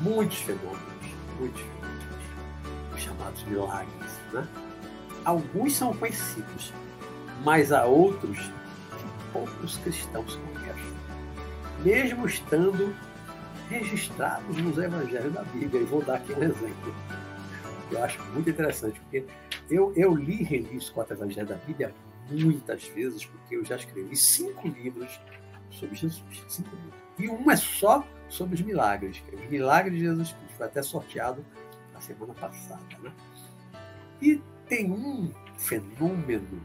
[0.00, 0.80] muitos fenômenos,
[1.38, 2.14] muitos fenômenos,
[2.94, 4.20] os chamados milagres.
[4.32, 4.46] Né?
[5.24, 6.72] Alguns são conhecidos,
[7.44, 10.53] mas há outros que poucos cristãos conhecem,
[11.84, 12.96] mesmo estando
[13.68, 15.82] registrados nos evangelhos da Bíblia.
[15.82, 16.94] E vou dar aqui um exemplo,
[17.90, 19.24] eu acho muito interessante, porque
[19.70, 21.94] eu, eu li e os quatro evangelhos da Bíblia
[22.30, 25.20] muitas vezes, porque eu já escrevi cinco livros
[25.70, 26.22] sobre Jesus.
[26.48, 26.94] Cinco livros.
[27.18, 30.56] E um é só sobre os milagres, é os milagres de Jesus Cristo.
[30.56, 31.44] Foi até sorteado
[31.92, 32.82] na semana passada.
[33.02, 33.12] Né?
[34.22, 36.60] E tem um fenômeno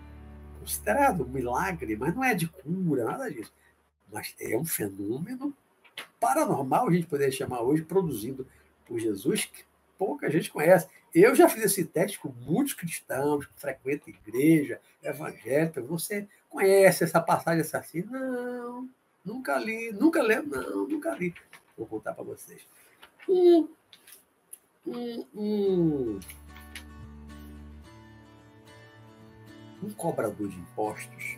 [0.60, 3.52] considerado um milagre, mas não é de cura, nada disso.
[4.12, 5.56] Mas é um fenômeno
[6.20, 8.48] paranormal, a gente poderia chamar hoje, produzido
[8.86, 9.64] por Jesus, que
[9.98, 10.88] pouca gente conhece.
[11.14, 15.82] Eu já fiz esse teste com muitos cristãos que frequentam igreja, evangélica.
[15.82, 18.04] Você conhece essa passagem assim?
[18.04, 18.90] Não,
[19.24, 21.34] Nunca li, nunca lembro, não, nunca li.
[21.78, 22.62] Vou contar para vocês.
[23.28, 23.68] Um,
[24.88, 26.20] um, um,
[29.84, 31.38] um cobrador de impostos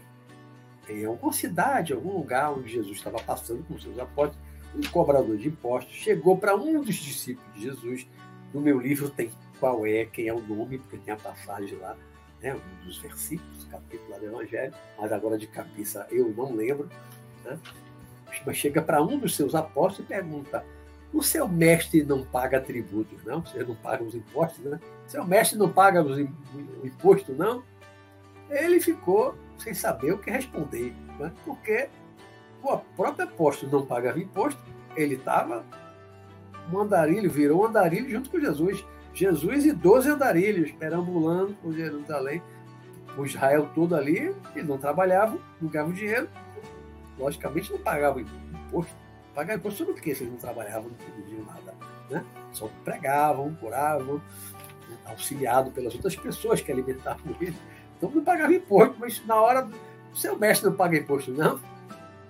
[0.92, 4.38] em alguma cidade, algum lugar onde Jesus estava passando com seus apóstolos,
[4.76, 8.08] um cobrador de impostos chegou para um dos discípulos de Jesus.
[8.54, 11.96] No meu livro tem qual é, quem é o nome, porque tem a passagem lá,
[12.42, 16.90] né, um dos versículos, capítulo do Evangelho, mas agora de cabeça eu não lembro.
[17.44, 17.60] Né?
[18.46, 20.66] Mas chega para um dos seus apóstolos e pergunta:
[21.14, 23.42] o seu mestre não paga tributos, não?
[23.46, 24.80] Você não paga os impostos, né?
[25.08, 27.64] Seu mestre não paga os, o imposto, não?
[28.50, 31.32] Ele ficou sem saber o que responder, né?
[31.46, 31.90] porque
[32.64, 34.62] o próprio apóstolo não pagava imposto,
[34.96, 35.64] ele estava
[36.72, 38.86] um andarilho, virou um andarilho junto com Jesus.
[39.14, 42.42] Jesus e 12 andarilhos perambulando por Jerusalém,
[43.18, 46.30] o Israel todo ali, eles não trabalhavam, não ganhavam dinheiro,
[47.18, 48.94] logicamente não pagavam imposto.
[49.36, 50.16] Pagavam imposto sobre o quê?
[50.16, 51.74] Se eles não trabalhavam, não produziam nada.
[52.10, 52.26] Né?
[52.54, 54.22] Só pregavam, curavam,
[55.06, 57.58] auxiliado pelas outras pessoas que alimentavam ele.
[58.02, 59.70] Então não pagava imposto, mas na hora
[60.16, 61.60] seu mestre não paga imposto, não.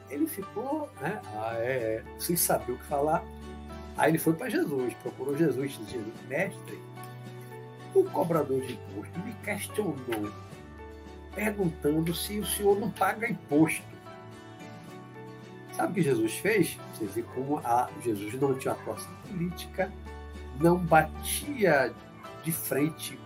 [0.09, 3.24] Ele ficou né, ah, é, é, sem saber o que falar.
[3.95, 6.80] Aí ele foi para Jesus, procurou Jesus, disse, mestre,
[7.95, 10.32] o cobrador de imposto me questionou,
[11.34, 13.86] perguntando se o senhor não paga imposto.
[15.74, 16.78] Sabe o que Jesus fez?
[16.99, 19.89] Você como a, Jesus não tinha atuação política,
[20.59, 21.93] não batia
[22.43, 23.17] de frente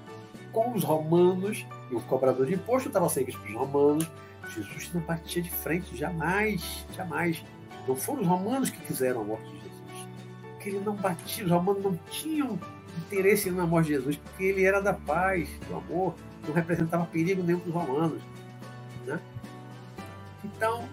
[0.52, 4.10] com os romanos, E o cobrador de imposto estava seguindo os romanos.
[4.54, 7.44] Jesus não batia de frente, jamais, jamais.
[7.88, 10.08] Não foram os romanos que fizeram a morte de Jesus.
[10.54, 12.60] Porque ele não batia, os romanos não tinham
[12.98, 16.16] interesse na morte de Jesus, porque ele era da paz, do amor,
[16.48, 18.22] não representava perigo nenhum para os romanos.
[19.06, 19.20] Né?
[20.44, 20.88] Então,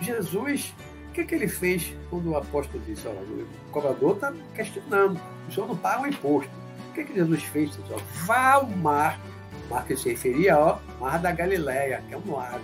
[0.00, 0.74] Jesus,
[1.08, 5.52] o que, que ele fez quando o apóstolo disse: Olha, o cobrador está questionando, o
[5.52, 6.50] senhor não paga o imposto.
[6.90, 7.70] O que, que Jesus fez?
[7.70, 7.82] Disse,
[8.26, 9.20] Vá ao mar,
[9.68, 12.60] mar que se referia ao Mar da Galileia, que é um lago.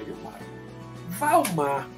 [0.00, 0.44] É um lago.
[1.08, 1.88] Vá ao mar,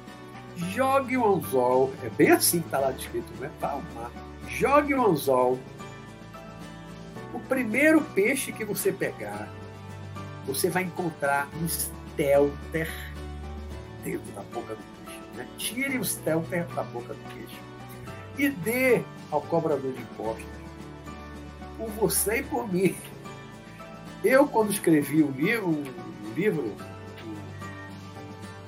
[0.57, 3.49] jogue o anzol, é bem assim que está lá descrito, né?
[3.59, 4.11] Vá ao mar,
[4.47, 5.59] jogue o anzol.
[7.33, 9.49] O primeiro peixe que você pegar,
[10.45, 12.89] você vai encontrar um stelter
[14.03, 15.19] dentro da boca do peixe.
[15.35, 15.47] Né?
[15.57, 17.57] Tire o stelter da boca do peixe
[18.37, 20.45] e dê ao cobrador de impostos
[21.77, 22.95] por você e por mim.
[24.23, 25.83] Eu, quando escrevi o livro,
[26.33, 26.73] livro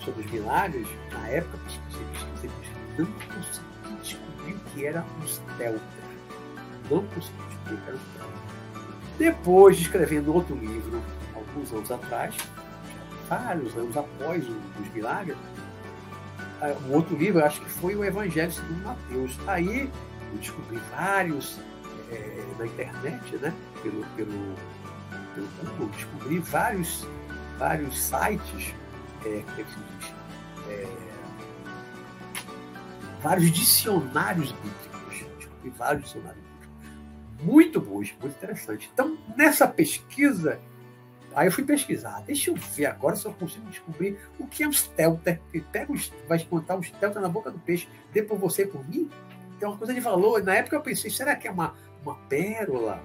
[0.04, 1.58] sobre os milagres, na época
[2.98, 5.80] não consegui descobrir que era um stelter.
[6.92, 8.46] Não consegui descobrir que era um stelter.
[9.18, 11.02] Depois de escrevendo outro livro,
[11.34, 12.36] alguns anos atrás,
[13.30, 15.38] vários anos após os milagres,
[16.62, 19.38] ah, um outro livro, acho que foi o Evangelho segundo Mateus.
[19.48, 19.90] Aí
[20.34, 21.60] eu descobri vários
[22.12, 23.54] é, na internet, né?
[23.82, 24.56] Pelo, pelo,
[25.36, 27.06] pelo Google, descobri vários,
[27.58, 28.74] vários sites,
[29.26, 30.14] é, como é que se diz?
[30.70, 30.88] É,
[33.22, 35.26] vários dicionários bíblicos.
[35.38, 37.44] Descobri vários dicionários bíblicos.
[37.44, 38.90] Muito bons, muito interessantes.
[38.94, 40.60] Então, nessa pesquisa,
[41.36, 42.24] Aí eu fui pesquisar.
[42.26, 45.42] Deixa eu ver agora se eu consigo descobrir o que é um stelter.
[45.70, 49.12] Pega um, vai contar um stelter na boca do peixe, dê por você por mim.
[49.60, 50.42] Tem uma coisa de valor.
[50.42, 53.04] Na época eu pensei, será que é uma, uma pérola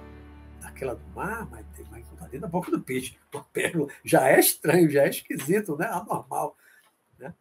[0.61, 1.45] daquela do mar?
[1.51, 1.85] Mas tem
[2.31, 3.17] dentro da boca do peixe.
[3.33, 5.85] Uma pérola já é estranho, já é esquisito, né?
[5.87, 6.57] Anormal.
[7.19, 7.33] Né?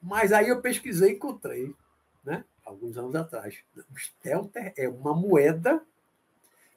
[0.00, 1.74] Mas aí eu pesquisei e encontrei,
[2.22, 2.44] né?
[2.64, 3.56] alguns anos atrás.
[3.76, 5.82] O stelter é uma moeda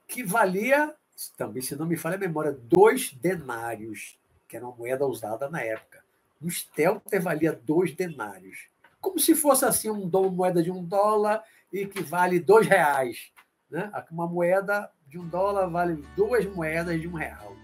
[0.08, 0.94] que valia
[1.36, 4.18] também, se não me falha a memória, dois denários,
[4.48, 6.04] que era uma moeda usada na época.
[6.42, 8.68] Um stelter valia dois denários.
[9.02, 13.32] Como se fosse assim um, moeda de um dólar e que vale dois reais.
[13.70, 13.92] Né?
[14.12, 17.56] Uma moeda de um dólar vale duas moedas de um real.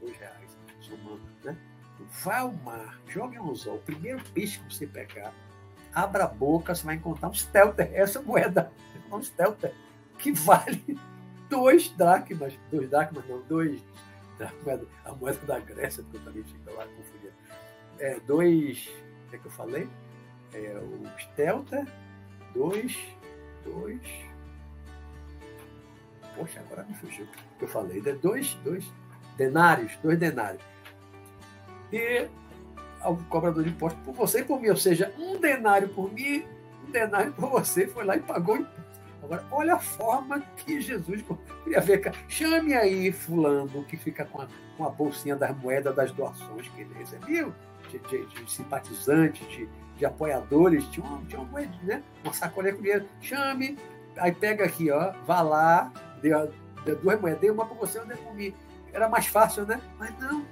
[0.00, 1.22] Dois reais, somando.
[1.44, 1.56] Né?
[2.22, 3.76] Vá ao mar, jogue um anzol.
[3.76, 5.32] O primeiro peixe que você pegar,
[5.94, 7.90] abra a boca, você vai encontrar um stelter.
[7.94, 8.70] Essa moeda
[9.10, 9.74] é um stelter
[10.18, 10.98] que vale
[11.48, 13.82] dois dracmas, dois dracmas não, dois,
[15.04, 17.32] a moeda da Grécia, que eu também fico lá confundindo.
[17.98, 18.88] É, dois,
[19.26, 19.88] o que é que eu falei?
[20.54, 21.86] É, o Stelter,
[22.54, 22.96] dois,
[23.64, 24.00] dois,
[26.36, 28.12] poxa, agora me fugiu o que eu falei, né?
[28.12, 28.84] dois, dois
[29.36, 30.62] denários, dois denários.
[31.92, 32.28] E
[33.04, 36.44] o cobrador de impostos por você e por mim, ou seja, um denário por mim,
[36.86, 38.82] um denário por você, foi lá e pagou imposto
[39.22, 41.24] Agora, olha a forma que Jesus
[41.62, 42.12] queria ver.
[42.28, 46.80] Chame aí fulano que fica com a, com a bolsinha das moedas das doações que
[46.80, 47.54] ele recebeu,
[47.88, 51.40] de, de, de simpatizantes, de, de, apoiadores, tinha uma, tinha
[51.84, 52.02] né?
[52.24, 53.06] Uma sacolinha com dinheiro.
[53.20, 53.78] Chame,
[54.16, 55.92] aí pega aqui, ó, vá lá,
[56.22, 58.54] dê duas moedas, dê uma para você, uma para mim.
[58.92, 59.80] Era mais fácil, né?
[59.98, 60.44] Mas não.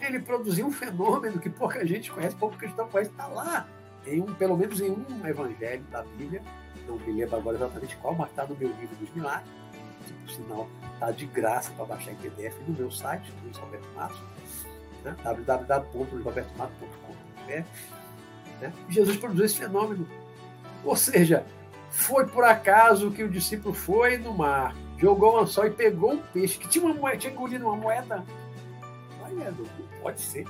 [0.00, 3.66] Ele produziu um fenômeno que pouca gente conhece, pouco cristão conhece, está lá,
[4.06, 6.42] em um, pelo menos em um evangelho da Bíblia,
[6.86, 9.50] não me lembro agora exatamente qual, mas está no meu livro dos milagres.
[10.24, 14.18] Por sinal, está de graça para baixar em PDF no meu site, Luiz Roberto Matos,
[15.04, 15.14] né?
[15.22, 17.64] www.luizrobertomatos.com.br.
[18.60, 18.72] Né?
[18.88, 20.08] Jesus produziu esse fenômeno.
[20.84, 21.44] Ou seja,
[21.90, 26.18] foi por acaso que o discípulo foi no mar, jogou um anzol e pegou um
[26.18, 28.24] peixe que tinha uma moeda, tinha engolido uma moeda.
[29.22, 29.66] Olha, não
[30.02, 30.46] pode ser.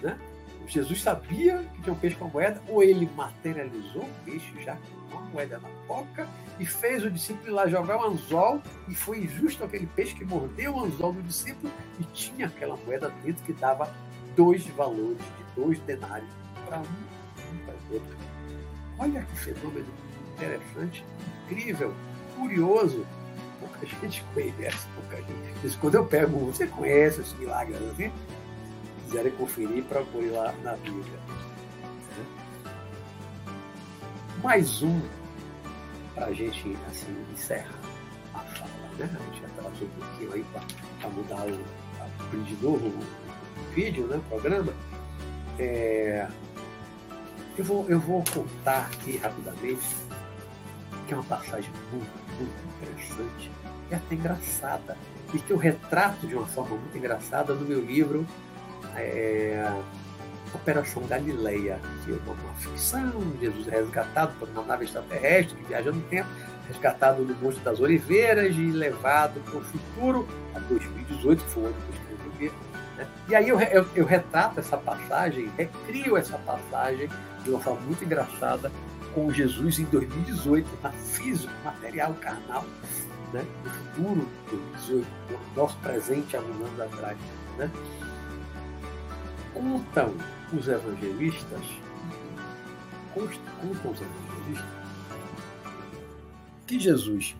[0.00, 0.18] Né?
[0.66, 4.76] Jesus sabia que tinha um peixe com a moeda, ou ele materializou o peixe já
[5.10, 6.28] com uma moeda na boca
[6.60, 10.24] e fez o discípulo ir lá jogar o anzol, e foi justo aquele peixe que
[10.24, 13.92] mordeu o anzol do discípulo e tinha aquela moeda dentro que dava
[14.36, 16.30] dois valores de dois denários
[16.64, 18.16] para um e para o outro.
[18.98, 19.88] Olha que fenômeno
[20.36, 21.04] interessante,
[21.44, 21.92] incrível,
[22.40, 23.06] curioso.
[23.60, 25.76] Pouca gente conhece, pouca gente.
[25.78, 28.10] Quando eu pego, você conhece esse milagre, assim?
[29.10, 31.18] quiserem conferir, procure lá na Bíblia.
[34.40, 35.00] Mais um
[36.14, 37.74] para a gente assim, encerrar
[38.34, 38.70] a fala.
[38.98, 39.10] Né?
[39.12, 40.44] A gente atrasou um pouquinho aí
[41.00, 41.60] para mudar o,
[42.22, 44.16] abrir de novo o, vídeo, né?
[44.16, 44.72] o programa.
[45.58, 46.28] É,
[47.58, 49.84] eu, vou, eu vou contar aqui rapidamente,
[51.06, 53.50] que é uma passagem muito muito interessante
[53.90, 54.96] e até engraçada,
[55.34, 58.26] e que eu retrato de uma forma muito engraçada no meu livro
[58.96, 59.70] é,
[60.54, 65.64] Operação Galileia, que é uma, uma ficção, Jesus é resgatado por uma nave extraterrestre que
[65.64, 66.28] viaja no tempo,
[66.68, 71.66] resgatado no Monte das Oliveiras e levado para o futuro, a 2018, que foi o
[71.66, 72.52] ano que eu escrevi.
[72.96, 73.06] Né?
[73.28, 77.08] E aí eu, eu, eu retrato essa passagem, recrio essa passagem
[77.44, 78.70] de uma forma muito engraçada
[79.14, 82.64] com Jesus em 2018, na física, material, carnal,
[83.32, 83.44] né?
[83.64, 85.08] no futuro, 2018,
[85.56, 87.18] nosso presente há um anos atrás.
[87.58, 87.70] Né?
[89.52, 90.14] Contam
[90.52, 91.60] os evangelistas,
[93.14, 94.80] contam os evangelistas,
[96.66, 97.36] que Jesus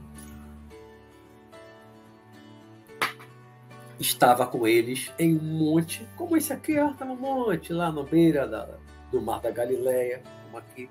[4.00, 8.02] estava com eles em um monte, como esse aqui, ó, tá no monte, lá na
[8.02, 8.68] beira da,
[9.12, 10.88] do mar da Galileia, como aqui.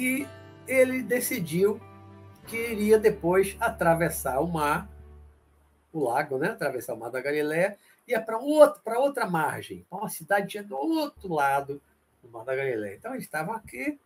[0.00, 0.26] E
[0.66, 1.78] ele decidiu
[2.46, 4.88] que iria depois atravessar o mar,
[5.92, 6.48] o lago, né?
[6.48, 7.78] Atravessar o mar da Galileia,
[8.08, 11.82] ia para outra, outra margem, para uma cidade do outro lado
[12.22, 12.96] do mar da Galileia.
[12.96, 14.00] Então eles estavam aqui,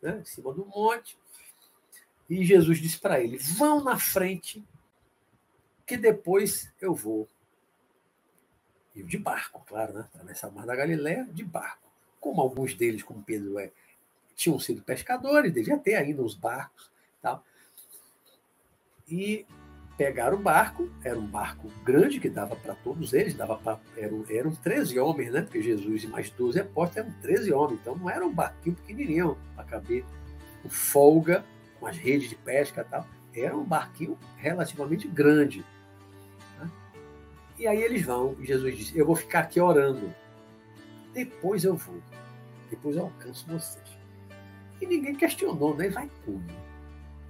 [0.00, 1.18] né, em cima do monte,
[2.30, 4.64] e Jesus disse para eles: vão na frente,
[5.84, 7.28] que depois eu vou.
[8.94, 10.00] E de barco, claro, né?
[10.14, 11.86] Atravessar o mar da Galileia de barco.
[12.18, 13.70] Como alguns deles, como Pedro é,
[14.36, 16.90] tinham sido pescadores, devia ter ainda os barcos.
[17.22, 17.42] Tal.
[19.08, 19.46] E
[19.96, 24.24] pegaram o barco, era um barco grande que dava para todos eles, dava pra, eram,
[24.28, 25.42] eram 13 homens, né?
[25.42, 29.38] Porque Jesus e mais 12 apóstolos eram 13 homens, então não era um barquinho pequenininho
[29.54, 30.04] para caber
[30.62, 31.44] com folga,
[31.80, 33.06] com as redes de pesca tal.
[33.34, 35.64] Era um barquinho relativamente grande.
[36.58, 36.70] Né?
[37.58, 40.14] E aí eles vão, e Jesus disse: Eu vou ficar aqui orando,
[41.14, 42.02] depois eu vou,
[42.68, 43.95] depois eu alcanço vocês.
[44.80, 45.88] E ninguém questionou, né?
[45.88, 46.44] Vai como?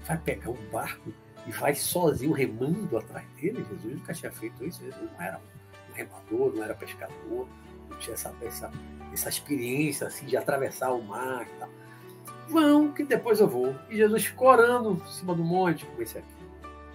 [0.07, 1.13] Vai pegar um barco
[1.47, 3.65] e vai sozinho remando atrás dele.
[3.69, 4.83] Jesus nunca tinha feito isso.
[4.83, 5.41] Ele não era
[5.91, 7.49] um remador, não era pescador,
[7.89, 8.71] não tinha essa, essa,
[9.13, 11.69] essa experiência assim, de atravessar o mar e tal.
[12.49, 13.75] Vão, que depois eu vou.
[13.89, 16.29] E Jesus ficou orando em cima do monte, como esse aqui.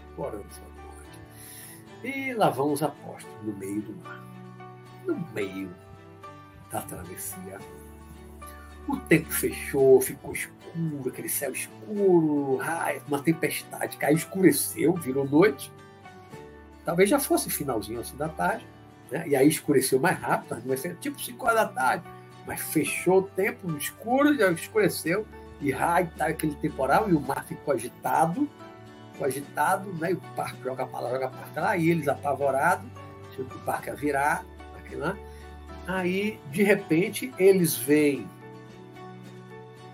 [0.09, 2.15] Ficou orando em cima do monte.
[2.15, 4.23] E lá vão os apóstolos no meio do mar.
[5.05, 5.73] No meio
[6.71, 7.59] da travessia
[8.87, 15.71] o tempo fechou, ficou escuro, aquele céu escuro, raio, uma tempestade, caiu, escureceu, virou noite.
[16.83, 18.65] Talvez já fosse finalzinho assim da tarde,
[19.11, 19.27] né?
[19.27, 22.03] e aí escureceu mais rápido, vai ser tipo 5 horas da tarde,
[22.45, 25.25] mas fechou o tempo escuro, já escureceu,
[25.59, 28.49] e raio, tá aquele temporal, e o mar ficou agitado,
[29.11, 30.11] ficou agitado, né?
[30.11, 32.89] e o barco joga para lá, joga para lá, e eles apavorados,
[33.29, 34.43] achando que o barco ia virar,
[34.91, 35.15] né?
[35.87, 38.27] aí de repente eles veem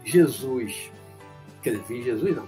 [0.07, 0.89] Jesus,
[1.61, 2.47] quer dizer, vi Jesus não.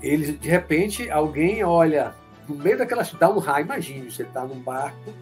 [0.00, 2.14] Eles, de repente, alguém olha
[2.48, 5.12] no meio daquela dá um raio, imagine, você está num barco,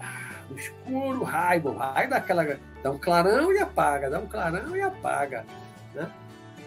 [0.00, 4.76] ah, no escuro, raio, o raio daquela, dá um clarão e apaga, dá um clarão
[4.76, 5.44] e apaga.
[5.94, 6.10] Né?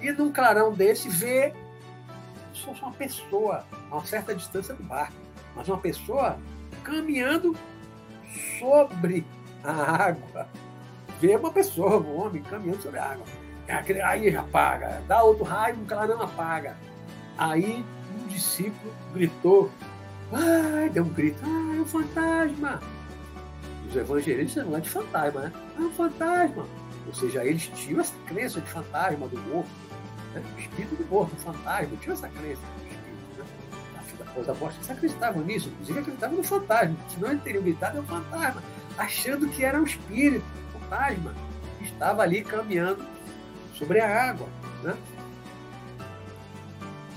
[0.02, 1.54] E num clarão desse vê
[2.54, 5.16] só uma pessoa a uma certa distância do barco,
[5.56, 6.38] mas uma pessoa
[6.84, 7.56] caminhando
[8.60, 9.26] sobre
[9.64, 10.48] a água.
[11.20, 13.26] Vê uma pessoa, um homem caminhando sobre a água.
[13.70, 16.76] Aí apaga, dá outro raio, um clarão apaga.
[17.38, 17.86] Aí
[18.20, 19.72] um discípulo gritou,
[20.34, 22.82] ai, deu um grito, ai, é um fantasma.
[23.88, 25.54] Os evangelistas não é de fantasma, né?
[25.78, 26.66] É um fantasma.
[27.08, 29.70] Ou seja, eles tinham essa crença de fantasma do morto,
[30.34, 30.44] né?
[30.56, 33.10] o espírito do morto, o fantasma, tinham essa crença do espírito.
[33.38, 34.26] Né?
[34.36, 38.64] Os apóstolos acreditavam nisso, inclusive acreditavam no fantasma, senão eles teriam gritado é um fantasma,
[38.98, 40.46] achando que era um espírito,
[40.76, 41.34] um fantasma,
[41.82, 43.04] estava ali caminhando
[43.80, 44.48] sobre a água.
[44.84, 44.96] Né?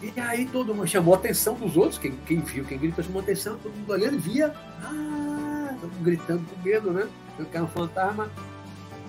[0.02, 3.20] E aí todo mundo chamou a atenção dos outros, quem, quem viu, quem gritou chamou
[3.20, 7.08] a atenção, todo mundo olhando e via, ah, todo mundo gritando com medo, né?
[7.38, 8.28] Eu quero um fantasma.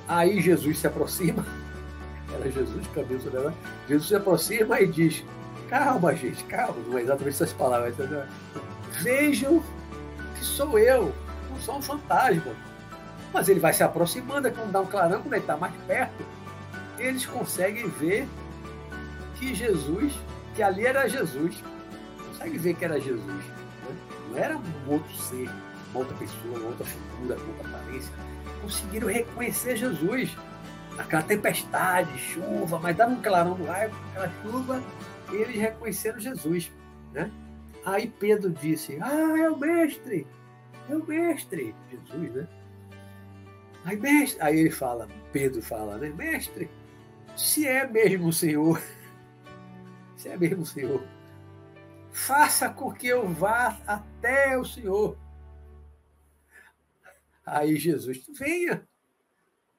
[0.07, 1.45] Aí Jesus se aproxima,
[2.33, 3.53] era Jesus, cabeça dela,
[3.87, 5.23] Jesus se aproxima e diz,
[5.67, 8.23] calma gente, calma, não é exatamente essas palavras, entendeu?
[9.01, 9.63] Vejam
[10.37, 11.11] que sou eu,
[11.49, 12.53] não sou um fantasma.
[13.33, 16.23] Mas ele vai se aproximando, é quando dá um clarão, quando ele está mais perto,
[17.05, 18.27] eles conseguem ver
[19.35, 20.13] que Jesus,
[20.55, 21.63] que ali era Jesus,
[22.27, 23.25] consegue ver que era Jesus.
[23.25, 23.97] Né?
[24.29, 25.49] Não era um outro ser,
[25.91, 28.13] uma outra pessoa, uma outra figura, uma outra aparência.
[28.61, 30.35] Conseguiram reconhecer Jesus.
[30.97, 34.83] Aquela tempestade, chuva, mas dava um clarão no raio, aquela chuva,
[35.31, 36.71] eles reconheceram Jesus.
[37.11, 37.31] Né?
[37.83, 40.27] Aí Pedro disse: Ah, é o mestre!
[40.87, 41.75] É o mestre!
[41.89, 42.47] Jesus, né?
[43.85, 46.09] Aí, mestre, aí ele fala, Pedro fala, né?
[46.09, 46.69] Mestre,
[47.35, 48.81] se é mesmo o Senhor,
[50.17, 51.03] se é mesmo o Senhor,
[52.11, 55.17] faça com que eu vá até o Senhor.
[57.45, 58.87] Aí Jesus, venha,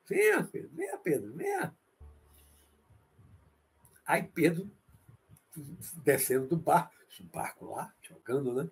[0.07, 1.75] venha, Pedro, venha, Pedro, venha.
[4.07, 4.71] Aí Pedro,
[6.05, 8.69] descendo do barco, o barco lá, jogando, né?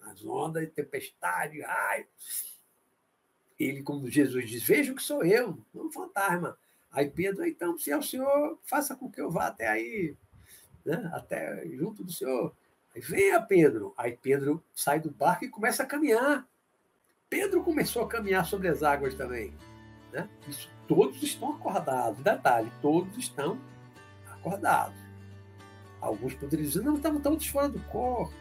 [0.00, 2.06] Nas ondas, tempestade, raio.
[3.58, 6.58] Ele, como Jesus diz, veja que sou eu, não um fantasma.
[6.94, 10.16] Aí Pedro, então, se é o Senhor, faça com que eu vá até aí,
[10.86, 11.10] né?
[11.12, 12.54] até junto do Senhor.
[12.94, 13.92] Aí venha, Pedro.
[13.96, 16.46] Aí Pedro sai do barco e começa a caminhar.
[17.28, 19.52] Pedro começou a caminhar sobre as águas também.
[20.12, 20.28] Né?
[20.46, 22.22] Isso, todos estão acordados.
[22.22, 23.58] Detalhe, todos estão
[24.30, 24.96] acordados.
[26.00, 28.32] Alguns poderiam dizer, não, estavam todos fora do corpo.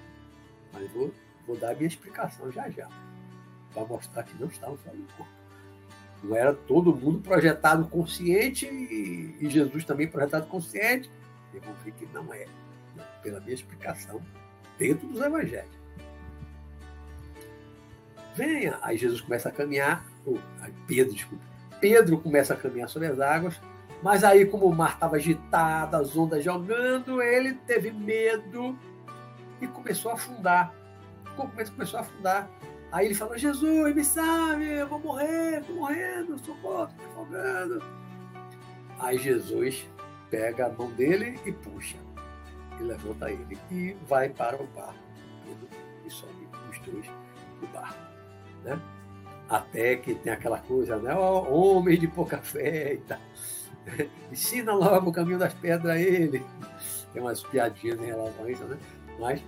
[0.71, 1.11] Mas vou,
[1.47, 2.87] vou dar a minha explicação já já.
[3.73, 5.42] Para mostrar que não estavam fora do corpo.
[6.23, 11.11] Não era todo mundo projetado consciente e, e Jesus também projetado consciente.
[11.53, 12.45] Eu vou ver que não é.
[13.21, 14.21] Pela minha explicação,
[14.77, 15.71] dentro dos evangelhos.
[18.35, 18.79] Venha.
[18.81, 20.05] Aí Jesus começa a caminhar.
[20.25, 20.37] Oh,
[20.87, 21.43] Pedro, desculpa.
[21.79, 23.59] Pedro começa a caminhar sobre as águas
[24.03, 28.77] mas aí, como o mar estava agitado, as ondas jogando, ele teve medo
[29.61, 30.73] e começou a afundar.
[31.37, 32.49] Começou a afundar.
[32.93, 37.83] Aí ele falou: Jesus, me salve, eu vou morrer, estou morrendo, socorro, estou afogando.
[38.99, 39.89] Aí Jesus
[40.29, 41.97] pega a mão dele e puxa,
[42.79, 44.93] e levanta ele e vai para o barco.
[46.05, 47.07] E sobe os dois
[47.59, 47.97] do barco.
[48.63, 48.79] Né?
[49.49, 51.15] Até que tem aquela coisa, né?
[51.15, 53.19] Homem de pouca fé e tal.
[54.31, 56.45] Ensina logo o caminho das pedras a ele.
[57.11, 58.77] Tem umas piadinhas em relação a isso, né?
[59.19, 59.43] Mas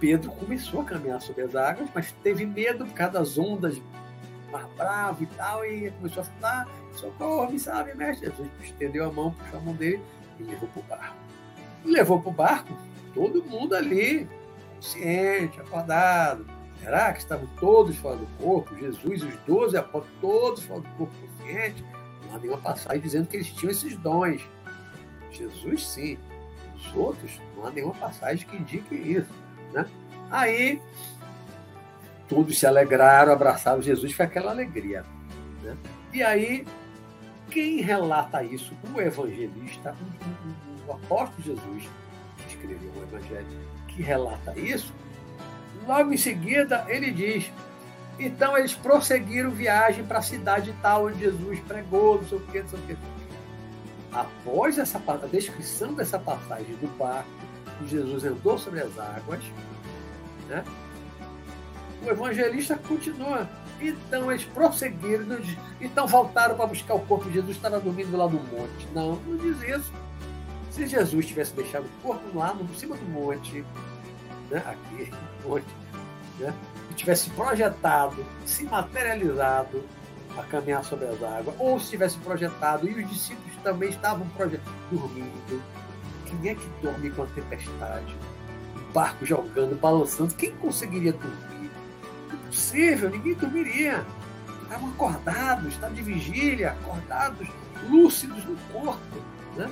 [0.00, 3.80] Pedro começou a caminhar sobre as águas, mas teve medo por causa das ondas,
[4.50, 8.28] mar bravo e tal, e começou a falar: socorro, me salve, mestre.
[8.28, 10.02] Jesus estendeu a mão, puxou a mão dele
[10.38, 11.16] e levou para o barco.
[11.84, 12.76] Levou para o barco
[13.14, 14.28] todo mundo ali,
[14.76, 16.46] consciente, acordado.
[16.80, 18.76] Será que estavam todos fora do corpo?
[18.76, 21.84] Jesus os doze apóstolos, todos fora do corpo consciente?
[22.26, 24.40] Não há nenhuma passagem dizendo que eles tinham esses dons.
[25.32, 26.18] Jesus, sim.
[26.76, 29.47] Os outros, não há nenhuma passagem que indique isso.
[29.72, 29.86] Né?
[30.30, 30.80] Aí,
[32.28, 35.04] todos se alegraram, abraçaram Jesus, foi aquela alegria.
[35.62, 35.76] Né?
[36.12, 36.66] E aí,
[37.50, 38.74] quem relata isso?
[38.94, 39.94] O evangelista,
[40.86, 41.88] o, o, o apóstolo Jesus,
[42.36, 43.46] que escreveu o evangelho,
[43.88, 44.92] que relata isso,
[45.86, 47.50] logo em seguida ele diz:
[48.18, 52.60] então eles prosseguiram viagem para a cidade tal onde Jesus pregou, não sei o que,
[52.60, 52.98] não sei o.
[54.10, 57.28] Após essa a descrição dessa passagem do barco,
[57.86, 59.40] Jesus andou sobre as águas,
[60.48, 60.64] né?
[62.04, 63.48] o evangelista continua.
[63.80, 65.38] Então eles prosseguiram,
[65.80, 67.30] então voltaram para buscar o corpo.
[67.30, 68.88] Jesus estava dormindo lá no monte.
[68.92, 69.92] Não, não diz isso.
[70.70, 73.64] Se Jesus tivesse deixado o corpo lá no cima do monte,
[74.50, 74.62] né?
[74.66, 75.12] aqui,
[75.46, 75.66] monte,
[76.38, 76.52] né?
[76.96, 79.84] tivesse projetado, se materializado
[80.36, 84.26] a caminhar sobre as águas, ou se tivesse projetado e os discípulos também estavam
[84.90, 85.62] dormindo.
[86.28, 88.16] Quem é que dorme com a tempestade?
[88.76, 90.34] O barco jogando, balançando.
[90.34, 91.70] Quem conseguiria dormir?
[92.32, 94.04] Impossível, ninguém dormiria.
[94.62, 97.48] Estavam acordados, estavam de vigília, acordados,
[97.88, 99.16] lúcidos no corpo.
[99.56, 99.70] Né?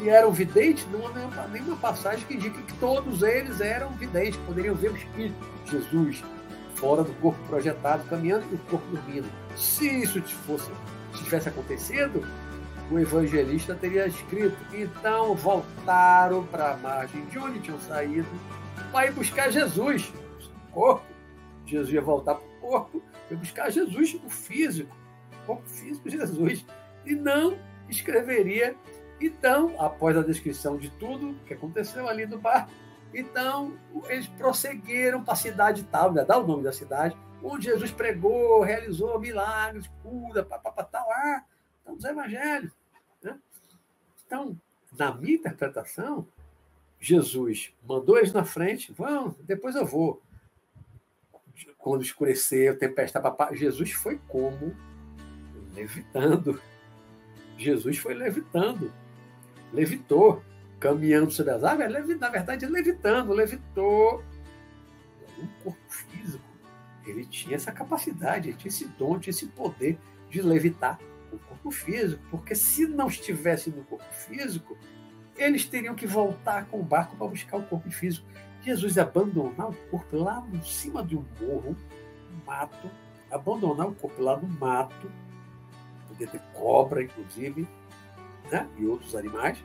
[0.00, 4.74] E eram videntes, não há nenhuma passagem que indique que todos eles eram videntes, poderiam
[4.74, 6.22] ver o Espírito Jesus
[6.76, 9.28] fora do corpo projetado, caminhando e o corpo dormindo.
[9.56, 10.70] Se isso fosse,
[11.12, 12.24] se tivesse acontecido,
[12.90, 18.28] o evangelista teria escrito: então voltaram para a margem de onde tinham saído
[18.90, 20.12] para ir buscar Jesus,
[20.68, 21.06] o corpo.
[21.66, 24.96] Jesus ia voltar para o corpo, ia buscar Jesus, o físico,
[25.42, 26.64] o corpo físico de Jesus,
[27.04, 27.58] e não
[27.88, 28.74] escreveria.
[29.20, 32.70] Então, após a descrição de tudo que aconteceu ali no barco,
[33.12, 33.76] então,
[34.08, 38.62] eles prosseguiram para a cidade tal, já dá o nome da cidade, onde Jesus pregou,
[38.62, 41.42] realizou milagres, cura, papapá, tal, ah,
[41.88, 42.72] estão os evangelhos.
[43.22, 43.38] Né?
[44.26, 44.60] Então,
[44.96, 46.26] na minha interpretação,
[47.00, 50.22] Jesus mandou eles na frente, vão, depois eu vou.
[51.76, 54.76] Quando escureceu, tempestade, papá, Jesus foi como?
[55.74, 56.60] Levitando.
[57.56, 58.92] Jesus foi levitando.
[59.72, 60.42] Levitou
[60.80, 64.22] caminhando sobre as águas, na verdade, levitando, levitou
[65.38, 66.44] um corpo físico.
[67.04, 69.98] Ele tinha essa capacidade, ele tinha esse dom, tinha esse poder
[70.30, 70.98] de levitar
[71.68, 74.76] corpo físico, porque se não estivesse no corpo físico,
[75.36, 78.26] eles teriam que voltar com o barco para buscar o corpo físico.
[78.62, 81.76] Jesus abandonar o corpo lá em cima de um morro,
[82.32, 82.90] um mato,
[83.30, 85.10] abandonar o corpo lá no mato,
[86.08, 87.68] poder ter cobra, inclusive,
[88.50, 88.66] né?
[88.76, 89.62] e outros animais,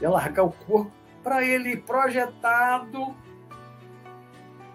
[0.00, 0.92] ia largar o corpo
[1.22, 3.14] para ele projetado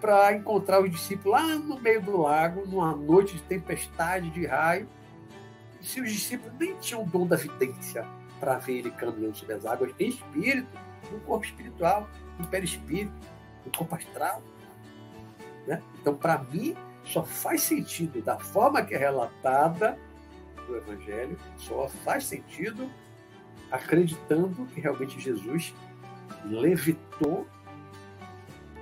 [0.02, 4.90] para encontrar os discípulos lá no meio do lago, numa noite de tempestade, de raio.
[5.82, 8.06] Se os discípulos nem tinham o dom da vidência
[8.40, 10.68] para ver ele caminhando sobre as águas em espírito,
[11.12, 12.08] no corpo espiritual,
[12.40, 13.14] no perispírito,
[13.66, 14.42] no corpo astral.
[15.68, 15.82] Né?
[16.00, 19.98] Então, para mim, só faz sentido da forma que é relatada
[20.68, 22.90] no Evangelho, só faz sentido
[23.72, 25.74] acreditando que realmente Jesus
[26.46, 27.48] levitou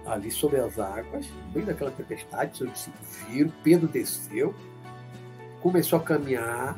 [0.05, 4.55] ali sobre as águas, no meio daquela tempestade, seus discípulos viram, Pedro desceu,
[5.61, 6.77] começou a caminhar,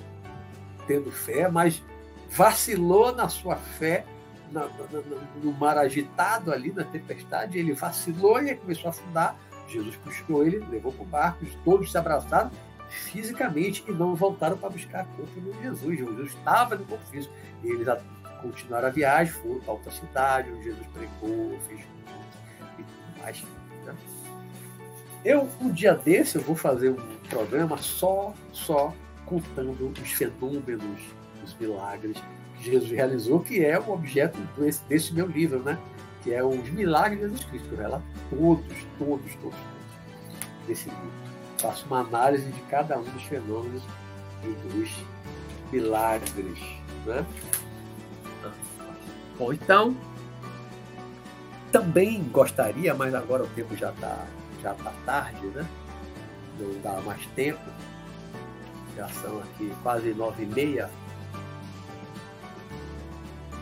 [0.87, 1.81] tendo fé, mas
[2.29, 4.05] vacilou na sua fé,
[4.51, 5.01] na, na,
[5.41, 9.35] no mar agitado ali, na tempestade, ele vacilou e começou a afundar.
[9.67, 12.51] Jesus puxou ele, levou para o barco, todos se abraçaram
[12.91, 15.97] fisicamente e não voltaram para buscar corpo de Jesus.
[15.97, 17.33] Jesus estava no corpo físico.
[17.63, 17.87] E eles
[18.41, 23.43] continuaram a viagem, foram para outra cidade, onde Jesus pregou, fez e tudo mais.
[23.85, 23.95] Né?
[25.23, 28.93] Eu, um dia desse, eu vou fazer um programa só, só
[29.31, 31.01] contando os fenômenos,
[31.41, 32.17] os milagres
[32.57, 35.77] que Jesus realizou, que é o objeto desse, desse meu livro, né?
[36.21, 37.73] Que é os milagres de Jesus Cristo.
[37.73, 38.65] Eu todos,
[38.99, 39.59] todos, todos, todos
[40.67, 41.11] desse livro.
[41.59, 43.81] Faço uma análise de cada um dos fenômenos
[44.43, 44.89] e dos
[45.71, 46.59] milagres,
[47.05, 47.25] né?
[49.37, 49.95] Bom, então,
[51.71, 54.27] também gostaria, mas agora o tempo já está
[54.61, 55.65] já tá tarde, né?
[56.59, 57.59] Não dá mais tempo.
[58.95, 60.89] Já são aqui quase nove e meia.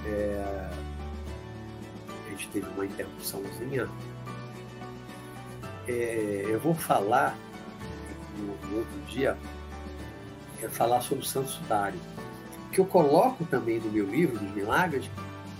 [0.05, 0.69] É,
[2.07, 3.87] a gente teve uma interrupçãozinha.
[5.87, 7.35] É, eu vou falar
[8.37, 9.37] no, no outro dia,
[10.61, 11.99] é falar sobre o Santo Sudário,
[12.71, 15.09] que eu coloco também no meu livro dos milagres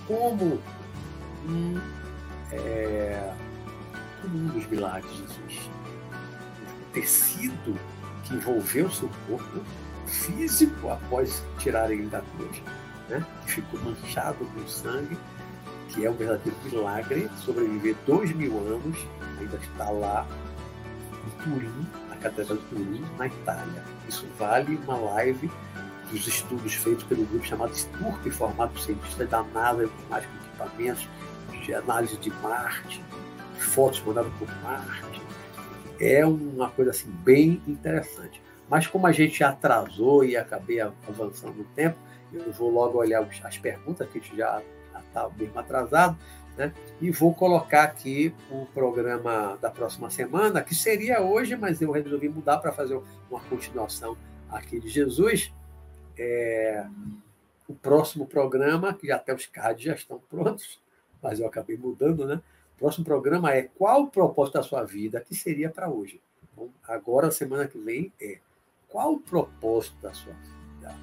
[0.07, 0.59] como
[1.47, 1.79] um,
[2.51, 3.33] é,
[4.25, 5.69] um dos milagres de Jesus.
[6.81, 7.79] O tecido
[8.29, 9.59] que envolveu seu corpo
[10.05, 12.61] físico após tirarem da cruz,
[13.09, 13.25] né?
[13.45, 15.17] ficou manchado com sangue,
[15.89, 18.97] que é um verdadeiro milagre, sobreviver dois mil anos,
[19.39, 20.25] ainda está lá
[21.25, 23.83] em Turim, na Catedral de Turim, na Itália.
[24.07, 25.49] Isso vale uma live
[26.11, 31.07] dos estudos feitos pelo grupo chamado STURP, formado por cientistas da NASA mais equipamentos
[31.63, 33.03] de análise de Marte,
[33.57, 35.08] fotos mandadas por Marte.
[35.99, 38.41] É uma coisa assim bem interessante.
[38.69, 41.97] Mas como a gente atrasou e acabei avançando no tempo,
[42.31, 44.61] eu vou logo olhar as perguntas, que a gente já
[44.99, 46.17] está mesmo atrasado,
[46.55, 46.73] né?
[47.01, 52.29] e vou colocar aqui o programa da próxima semana, que seria hoje, mas eu resolvi
[52.29, 54.15] mudar para fazer uma continuação
[54.49, 55.51] aqui de Jesus,
[56.17, 56.85] é,
[57.67, 60.79] o próximo programa, que até os cards já estão prontos,
[61.21, 62.41] mas eu acabei mudando, né?
[62.79, 66.21] Próximo programa é qual o propósito da sua vida, que seria para hoje.
[66.41, 68.39] Então, agora, semana que vem, é
[68.87, 70.95] qual o propósito da sua vida?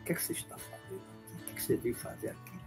[0.00, 1.34] O que, é que você está fazendo aqui?
[1.34, 2.60] O que, é que você veio fazer aqui?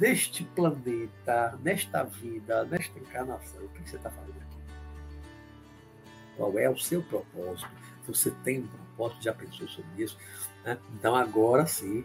[0.00, 4.56] Neste planeta, nesta vida, nesta encarnação, o que, é que você está fazendo aqui?
[6.36, 7.70] Qual é o seu propósito?
[8.08, 10.18] Você tem um propósito, já pensou sobre isso?
[10.64, 10.76] Né?
[10.92, 12.04] Então, agora sim,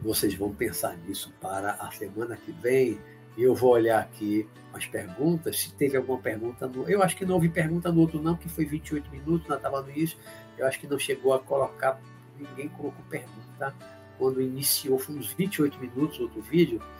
[0.00, 2.98] vocês vão pensar nisso para a semana que vem.
[3.36, 5.60] Eu vou olhar aqui as perguntas.
[5.60, 6.88] Se teve alguma pergunta, no...
[6.88, 9.82] eu acho que não houve pergunta no outro, não, que foi 28 minutos, nós estava
[9.82, 10.18] no início.
[10.56, 12.00] Eu acho que não chegou a colocar,
[12.38, 13.74] ninguém colocou pergunta
[14.18, 16.80] quando iniciou, foi uns 28 minutos outro vídeo.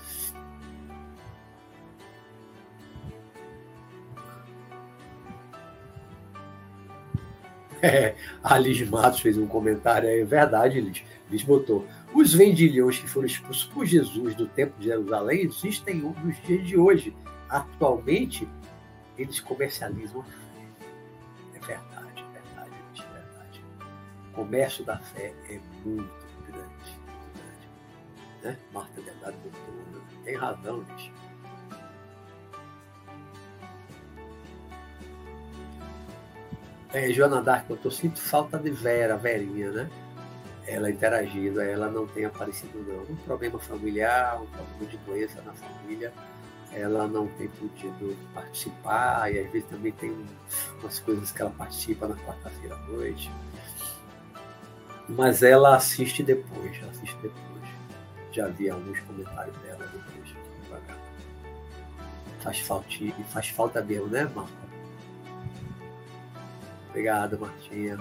[7.85, 8.15] É,
[8.45, 11.03] a Liz Matos fez um comentário, é verdade, Liz.
[11.29, 11.85] Liz botou.
[12.15, 16.77] Os vendilhões que foram expulsos por Jesus do Templo de Jerusalém existem nos dias de
[16.77, 17.17] hoje.
[17.49, 18.47] Atualmente,
[19.17, 20.41] eles comercializam a fé.
[21.55, 23.65] É verdade, é verdade, é verdade.
[24.31, 27.01] O comércio da fé é muito grande.
[27.35, 27.69] Grande
[28.43, 28.59] né?
[28.73, 30.03] Marta Delgado botou.
[30.25, 31.11] Tem razão, Liz.
[36.93, 39.91] É, Joana Dark, eu sinto falta de Vera, Verinha, né?
[40.67, 43.03] Ela interagindo, ela não tem aparecido não.
[43.03, 46.13] Um problema familiar, um problema de doença na família,
[46.73, 50.17] ela não tem podido participar, e às vezes também tem
[50.81, 53.31] umas coisas que ela participa na quarta-feira à noite.
[55.09, 57.43] Mas ela assiste depois, ela assiste depois.
[58.31, 60.99] Já vi alguns comentários dela depois, devagar.
[62.41, 62.89] Faz falta,
[63.29, 64.63] faz falta mesmo, né, Marta?
[66.89, 67.99] Obrigado, Martinha.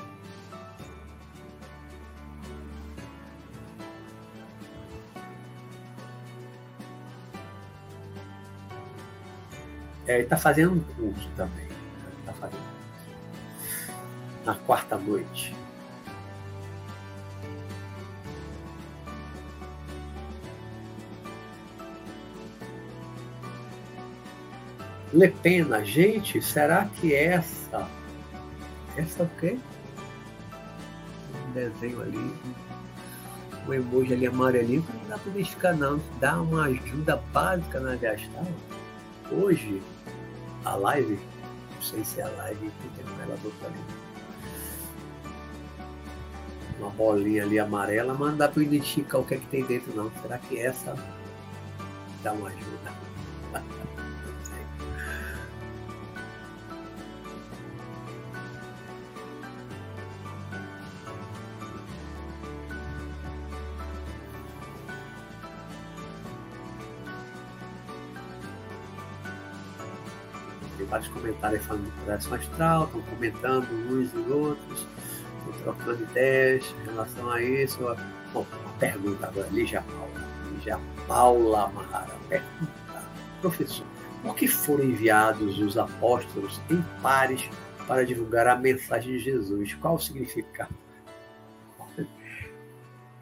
[10.08, 11.68] É, ele está fazendo um curso também.
[12.20, 14.46] Está fazendo um curso.
[14.46, 15.54] Na quarta noite.
[25.14, 27.86] Le Pena, gente, será que essa.
[28.96, 29.58] Essa o quê?
[31.48, 32.34] Um desenho ali,
[33.68, 36.02] um emoji ali amarelinho, não dá para identificar, não.
[36.20, 38.48] Dá uma ajuda básica na Gastal.
[39.32, 39.82] Hoje,
[40.66, 41.18] a live,
[41.76, 43.80] não sei se é a live que tem um relador ali.
[46.78, 49.96] Uma bolinha ali amarela, mas não dá para identificar o que é que tem dentro,
[49.96, 50.12] não.
[50.22, 50.96] Será que essa
[52.22, 53.11] dá uma ajuda?
[70.92, 74.88] Vários comentários falando de projeção astral, estão comentando uns e outros,
[75.40, 77.80] estão trocando ideias em relação a isso.
[78.34, 80.28] Bom, uma pergunta agora, Lígia Paula.
[80.52, 81.72] Lígia Paula
[82.28, 83.08] pergunta,
[83.40, 83.86] professor,
[84.22, 87.50] por que foram enviados os apóstolos em pares
[87.88, 89.74] para divulgar a mensagem de Jesus?
[89.76, 90.76] Qual o significado?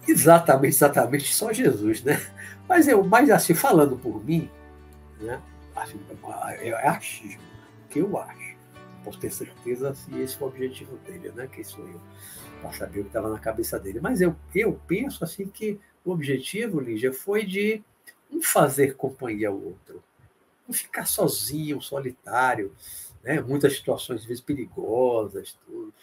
[0.08, 2.20] Exatamente, exatamente, só Jesus, né?
[2.68, 4.50] Mas eu, mais assim, falando por mim,
[5.22, 5.40] né?
[5.76, 6.00] Assim,
[6.62, 7.49] é achismo
[7.90, 8.58] que eu acho.
[9.04, 11.48] Posso ter certeza se esse é o objetivo dele, né?
[11.52, 12.02] Quem sou eu?
[12.62, 14.00] Para saber o que estava na cabeça dele.
[14.02, 17.82] Mas eu, eu penso assim que o objetivo, Lígia, foi de
[18.32, 20.04] um fazer companhia ao outro.
[20.68, 22.74] Não ficar sozinho, solitário,
[23.24, 23.42] né?
[23.42, 25.94] muitas situações, às vezes, perigosas, tudo.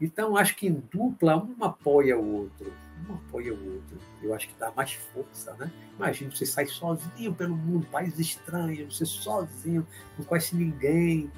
[0.00, 2.72] Então, acho que em dupla, um apoia o outro
[3.08, 3.98] um apoia o outro.
[4.22, 5.70] Eu acho que dá mais força, né?
[5.96, 9.86] Imagina você sair sozinho pelo mundo, país estranho, você sozinho,
[10.18, 11.30] não conhece ninguém.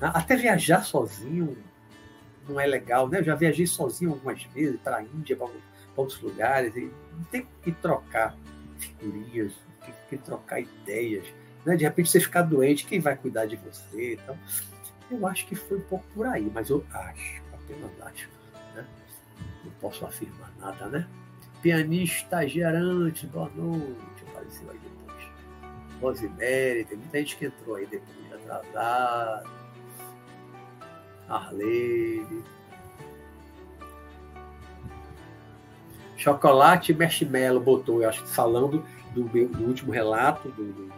[0.00, 1.56] Até viajar sozinho
[2.48, 3.20] não é legal, né?
[3.20, 5.48] Eu já viajei sozinho algumas vezes para a Índia, para
[5.96, 8.36] outros lugares, e não tem que trocar
[8.78, 9.52] figurinhas,
[9.84, 11.26] tem que trocar ideias.
[11.64, 11.76] Né?
[11.76, 14.14] De repente você ficar doente, quem vai cuidar de você?
[14.14, 14.38] Então,
[15.10, 18.28] eu acho que foi um pouco por aí, mas eu acho, apenas acho
[19.64, 21.08] não posso afirmar nada, né?
[21.62, 25.24] Pianista gerante, boa noite, apareceu aí depois.
[26.00, 29.50] Rosemary, tem muita gente que entrou aí depois, atrasado.
[31.28, 32.42] Arlene.
[36.16, 38.84] Chocolate Marshmallow botou, eu acho que falando
[39.14, 40.92] do, meu, do último relato do, do,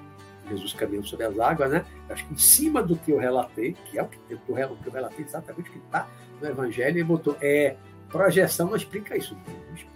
[0.48, 1.84] Jesus caminhando sobre as águas, né?
[2.08, 5.24] Acho que em cima do que eu relatei, que é o que, eu, eu relatei
[5.24, 6.08] exatamente o que está
[6.40, 7.76] no Evangelho, ele botou, é,
[8.12, 9.34] Projeção não explica isso.
[9.34, 9.92] Não explica.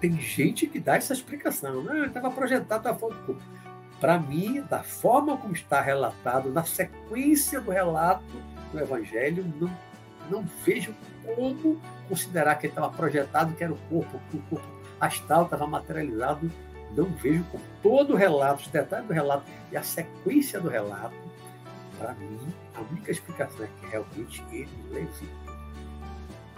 [0.00, 1.82] Tem gente que dá essa explicação.
[1.82, 3.14] Não, estava projetado, estava
[4.00, 8.24] Para mim, da forma como está relatado, na sequência do relato
[8.72, 9.70] do Evangelho, não,
[10.28, 10.94] não vejo
[11.24, 14.68] como considerar que estava projetado, que era o corpo, que o corpo
[15.00, 16.50] astral estava materializado.
[16.96, 21.14] Não vejo como todo o relato, os detalhes do relato e a sequência do relato,
[21.98, 22.38] para mim,
[22.74, 25.47] a única explicação é que realmente ele levitou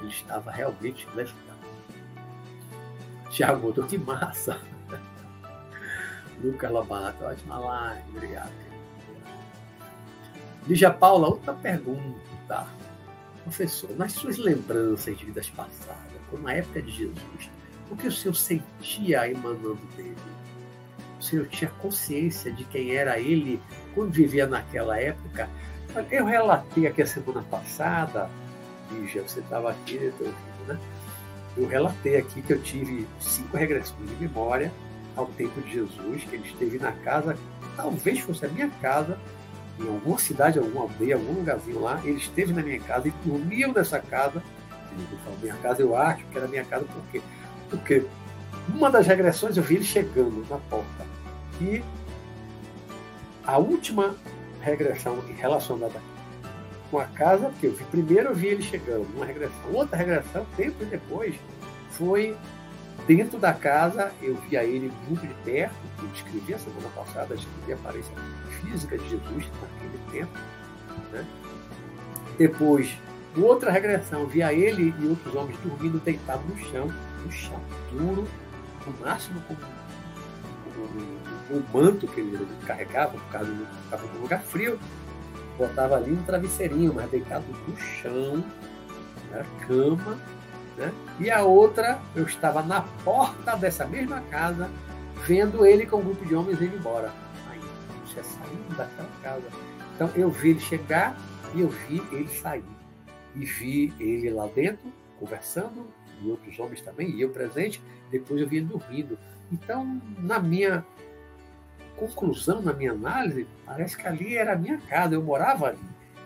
[0.01, 1.60] ele estava realmente levitando.
[3.31, 4.60] Tiago botou que massa.
[6.43, 8.52] Lucas Lobato, ótima live, obrigado.
[10.66, 12.66] Lígia Paula, outra pergunta.
[13.43, 17.51] Professor, nas suas lembranças de vidas passadas, como na época de Jesus,
[17.90, 20.16] o que o senhor sentia emanando dele?
[21.18, 23.60] O senhor tinha consciência de quem era ele
[23.94, 25.48] quando vivia naquela época?
[26.10, 28.31] Eu relatei aqui a semana passada
[28.93, 30.12] Lígia, você estava aqui,
[30.67, 30.79] né?
[31.57, 34.73] eu relatei aqui que eu tive cinco regressões de memória
[35.17, 37.37] ao tempo de Jesus, que ele esteve na casa,
[37.77, 39.19] talvez fosse a minha casa,
[39.79, 43.73] em alguma cidade, alguma aldeia, algum lugarzinho lá, ele esteve na minha casa e dormiu
[43.73, 44.43] nessa casa.
[44.93, 47.23] Eu falo minha casa, eu acho que era minha casa, por quê?
[47.71, 48.05] Porque
[48.69, 51.07] uma das regressões eu vi ele chegando na porta.
[51.61, 51.83] E
[53.45, 54.15] a última
[54.61, 56.01] regressão relacionada
[56.91, 59.73] com a casa, porque eu vi, primeiro eu vi ele chegando, uma regressão.
[59.73, 61.35] Outra regressão, tempo depois,
[61.91, 62.37] foi
[63.07, 67.73] dentro da casa, eu via ele muito de perto, eu descrevi a semana passada, descrevi
[67.73, 68.15] a aparência
[68.61, 70.39] física de Jesus naquele tempo.
[71.12, 71.27] Né?
[72.37, 72.97] Depois,
[73.37, 76.93] outra regressão, via ele e outros homens dormindo deitados no chão,
[77.25, 77.61] no chão,
[77.93, 78.27] duro,
[78.87, 79.55] no máximo com
[81.53, 84.79] o manto que ele carregava, por causa de um lugar frio,
[85.61, 88.43] botava ali um travesseirinho, mas deitado no chão,
[89.31, 90.19] na cama,
[90.77, 90.91] né?
[91.19, 94.70] E a outra, eu estava na porta dessa mesma casa,
[95.27, 97.12] vendo ele com um grupo de homens indo embora.
[97.51, 97.61] Aí,
[98.07, 99.47] tinha saído daquela casa.
[99.95, 101.15] Então eu vi ele chegar
[101.55, 102.65] e eu vi ele sair.
[103.37, 105.87] E vi ele lá dentro, conversando,
[106.23, 109.19] e outros homens também, e eu presente, depois eu vi ele dormindo.
[109.53, 110.85] Então, na minha
[112.09, 115.78] conclusão, na minha análise, parece que ali era a minha casa, eu morava ali.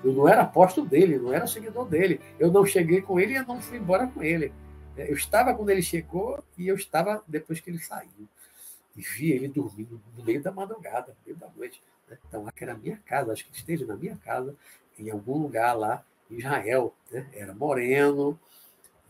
[0.03, 2.21] Eu não era apóstolo dele, não era seguidor dele.
[2.39, 4.53] Eu não cheguei com ele e não fui embora com ele.
[4.97, 8.29] Eu estava quando ele chegou e eu estava depois que ele saiu.
[8.97, 11.83] E vi ele dormindo no meio da madrugada, no meio da noite.
[12.09, 12.19] Né?
[12.29, 14.55] Então, aqui era a minha casa, acho que esteve na minha casa,
[14.99, 16.95] em algum lugar lá em Israel.
[17.11, 17.27] Né?
[17.33, 18.39] Era moreno,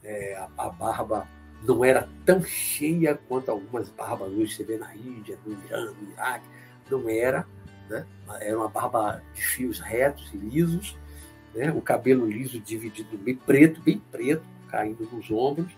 [0.02, 1.28] é, a, a, barba
[1.62, 6.12] não era tão cheia quanto algumas barbas hoje você vê na Índia, no Irã, no
[6.12, 6.46] Iraque.
[6.90, 7.46] Não era.
[7.88, 8.06] Né?
[8.40, 10.96] Era uma barba de fios retos e lisos,
[11.54, 11.70] né?
[11.72, 15.72] o cabelo liso dividido bem preto, bem preto, caindo nos ombros.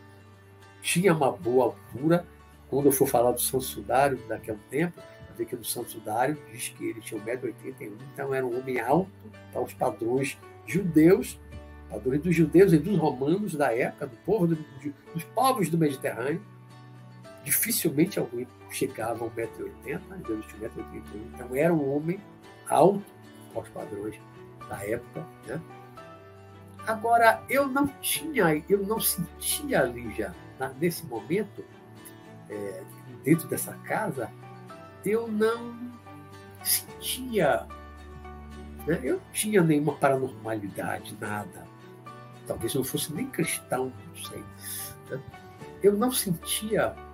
[0.81, 2.25] Tinha uma boa altura.
[2.69, 5.65] Quando eu for falar do São Sudário daqui a um tempo, vai ver que no
[5.65, 9.11] São Sudário diz que ele tinha 1,81m, então era um homem alto
[9.53, 11.39] para os padrões judeus,
[11.89, 14.57] padrões dos judeus e dos romanos da época, do povo do,
[15.15, 16.43] dos povos do Mediterrâneo.
[17.47, 21.03] Dificilmente alguém chegava a 1,80m, Jesus tinha 1,81m,
[21.33, 22.21] então era um homem
[22.69, 23.05] alto
[23.55, 24.21] aos padrões
[24.69, 25.61] da época, né?
[26.85, 30.35] Agora, eu não tinha, eu não sentia ali já,
[30.81, 31.65] nesse momento,
[32.51, 32.83] é,
[33.23, 34.29] dentro dessa casa,
[35.05, 35.93] eu não
[36.65, 37.65] sentia,
[38.89, 38.99] né?
[39.05, 41.65] eu não tinha nenhuma paranormalidade, nada.
[42.45, 44.45] Talvez eu não fosse nem cristão, não sei.
[45.11, 45.23] Né?
[45.81, 47.06] Eu não sentia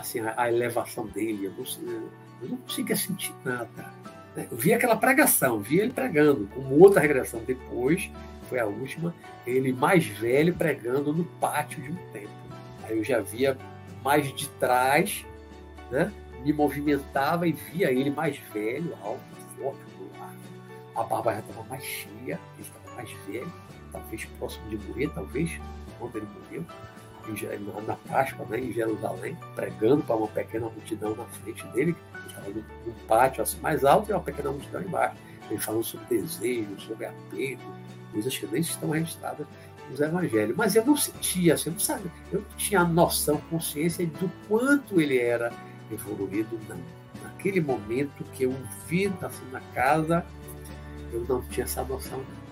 [0.00, 2.08] assim, a, elevação dele, eu não,
[2.42, 3.92] eu não conseguia sentir nada.
[4.34, 4.46] Né?
[4.50, 8.10] Eu via aquela pregação, via ele pregando, como outra regressão depois,
[8.48, 9.14] foi a última,
[9.46, 12.30] ele mais velho pregando no pátio de um templo.
[12.84, 13.56] Aí eu já via
[14.02, 15.24] mais de trás,
[15.90, 16.12] né?
[16.44, 19.20] me movimentava e via ele mais velho, alto,
[19.58, 19.80] forte,
[20.94, 23.52] a barba já estava mais cheia, ele estava mais velho,
[23.92, 25.60] talvez próximo de morrer, talvez
[25.98, 26.64] quando ele morreu,
[27.86, 31.96] na Páscoa, né, em Jerusalém, pregando para uma pequena multidão na frente dele,
[32.86, 35.16] num pátio assim, mais alto e uma pequena multidão embaixo.
[35.50, 37.62] Ele falando sobre desejo, sobre apego,
[38.12, 39.46] coisas que nem estão registradas
[39.90, 40.56] nos evangelhos.
[40.56, 45.18] Mas eu não sentia, assim, não sabia, eu não tinha noção, consciência do quanto ele
[45.18, 45.52] era
[45.90, 46.78] evoluído, não.
[47.22, 48.54] Naquele momento que eu
[48.86, 50.24] vi assim, na casa,
[51.12, 52.18] eu não tinha essa noção.
[52.18, 52.45] Não.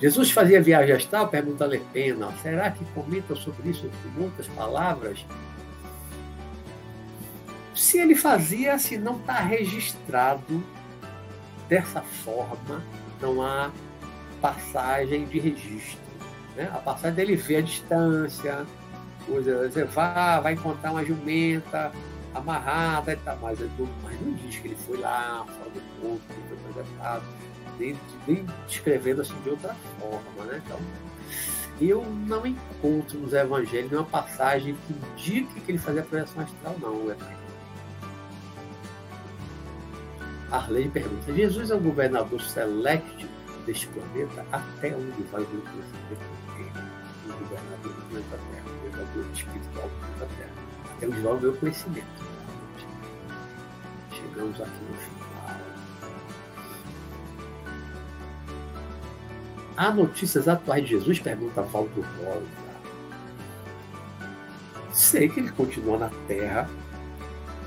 [0.00, 1.28] Jesus fazia viagem astral?
[1.28, 2.32] Pergunta Lepena.
[2.42, 5.24] Será que comenta sobre isso com muitas palavras?
[7.74, 10.62] Se ele fazia, se não está registrado
[11.68, 12.82] dessa forma,
[13.20, 13.70] não há
[14.40, 15.98] passagem de registro.
[16.56, 16.70] Né?
[16.72, 18.66] A passagem dele vê a distância,
[19.26, 21.90] coisa, você vai, vai encontrar uma jumenta
[22.34, 23.58] amarrada e tal, mas,
[24.02, 27.24] mas não diz que ele foi lá, fora do corpo, foi projetado,
[27.78, 30.62] nem descrevendo assim de outra forma, né?
[30.64, 30.78] Então,
[31.80, 37.10] eu não encontro nos evangelhos nenhuma passagem que indique que ele fazia projeção astral, não,
[37.10, 37.16] é
[40.50, 43.28] Arlene pergunta: Jesus é o governador select
[43.66, 46.44] deste planeta, até onde vai o conhecimento
[47.26, 50.50] o governador do planeta Terra, o governador espiritual do planeta Terra,
[50.96, 52.24] até onde vai o meu conhecimento.
[54.12, 55.13] Chegamos aqui no final.
[59.76, 61.18] Há notícias atuais de Jesus?
[61.18, 62.64] Pergunta Valdo Rosa.
[64.92, 66.70] Sei que ele continua na Terra,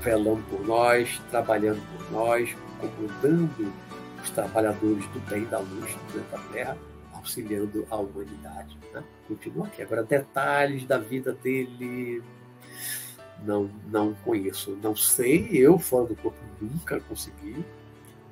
[0.02, 3.70] velando por nós, trabalhando por nós, comandando
[4.22, 6.78] os trabalhadores do bem da luz do planeta Terra,
[7.12, 8.78] auxiliando a humanidade.
[8.94, 9.04] Né?
[9.26, 9.82] Continua aqui.
[9.82, 12.22] Agora, detalhes da vida dele,
[13.44, 15.50] não, não conheço, não sei.
[15.52, 17.62] Eu, fora do corpo, nunca consegui.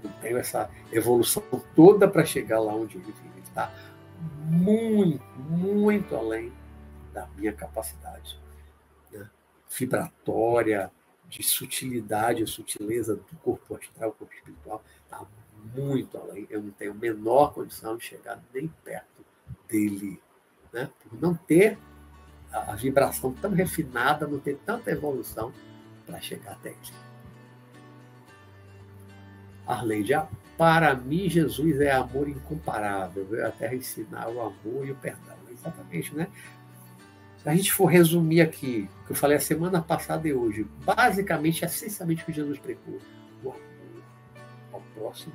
[0.03, 1.43] Não tenho essa evolução
[1.74, 3.36] toda para chegar lá onde ele vive.
[3.57, 3.73] Está
[4.51, 6.53] muito, muito além
[7.15, 8.39] da minha capacidade
[9.11, 9.31] né?
[9.78, 10.93] vibratória,
[11.27, 14.85] de sutilidade, sutileza do corpo astral, corpo espiritual.
[15.05, 15.24] Está
[15.74, 16.47] muito além.
[16.51, 19.24] Eu não tenho a menor condição de chegar nem perto
[19.66, 20.23] dele,
[20.70, 20.91] né?
[21.03, 21.78] por não ter
[22.53, 25.51] a, vibração tão refinada, não ter tanta evolução
[26.05, 27.06] para chegar até ele.
[29.66, 30.14] Arleide,
[30.56, 33.26] para mim, Jesus é amor incomparável.
[33.26, 35.36] Veio a terra ensinar o amor e o perdão.
[35.51, 36.28] Exatamente, né?
[37.43, 41.64] Se a gente for resumir aqui, que eu falei a semana passada e hoje, basicamente,
[41.64, 43.01] essencialmente o que Jesus pregou
[44.97, 45.34] próximo.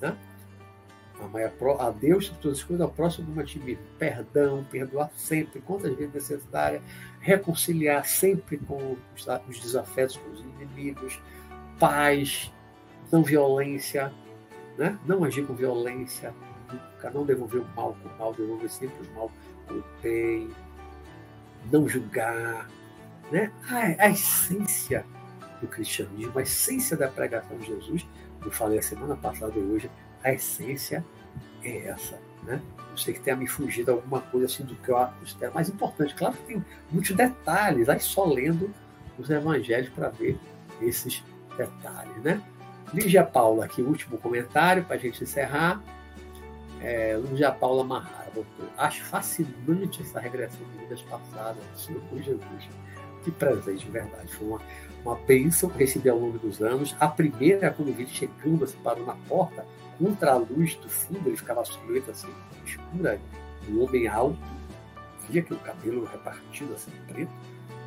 [0.00, 0.16] Né?
[1.80, 3.78] A Deus sobre todas as coisas, ao próximo como a.
[3.98, 6.80] Perdão, perdoar sempre, quantas vezes necessária,
[7.20, 8.96] reconciliar sempre com
[9.48, 11.20] os desafetos, com os inimigos,
[11.78, 12.52] paz,
[13.10, 14.12] não violência,
[14.76, 14.98] né?
[15.06, 16.32] não agir com violência,
[16.70, 19.30] nunca, não devolver o mal com o mal, devolver sempre o mal
[19.66, 20.48] com o bem,
[21.70, 22.68] não julgar.
[23.30, 23.52] Né?
[23.68, 25.04] A, a essência
[25.60, 28.06] do cristianismo, a essência da pregação de Jesus,
[28.44, 29.90] eu falei a semana passada e hoje,
[30.22, 31.04] a essência
[31.62, 32.18] é essa.
[32.42, 32.60] Né?
[32.90, 36.14] Eu sei que tenha me fugido alguma coisa assim do que eu considero mais importante.
[36.14, 38.72] Claro que tem muitos detalhes, aí só lendo
[39.18, 40.38] os evangelhos para ver
[40.80, 41.22] esses
[41.56, 42.22] detalhes.
[42.22, 42.40] Né?
[42.92, 45.82] Lígia Paula, aqui, último comentário para a gente encerrar.
[46.80, 48.28] É, Lígia Paula Marrara
[48.76, 52.68] Acho fascinante essa regressão de vidas passadas Senhor Jesus.
[53.24, 54.28] Que presente, de verdade.
[54.34, 54.60] Foi uma,
[55.04, 56.94] uma bênção que recebi ao longo dos anos.
[57.00, 59.64] A primeira, quando vi chegando, assim, parou na porta,
[59.98, 62.28] contra a luz do fundo, ele ficava silhueta assim,
[62.64, 63.20] escura,
[63.68, 64.38] um homem alto,
[65.28, 67.32] via que o cabelo repartido assim, preto,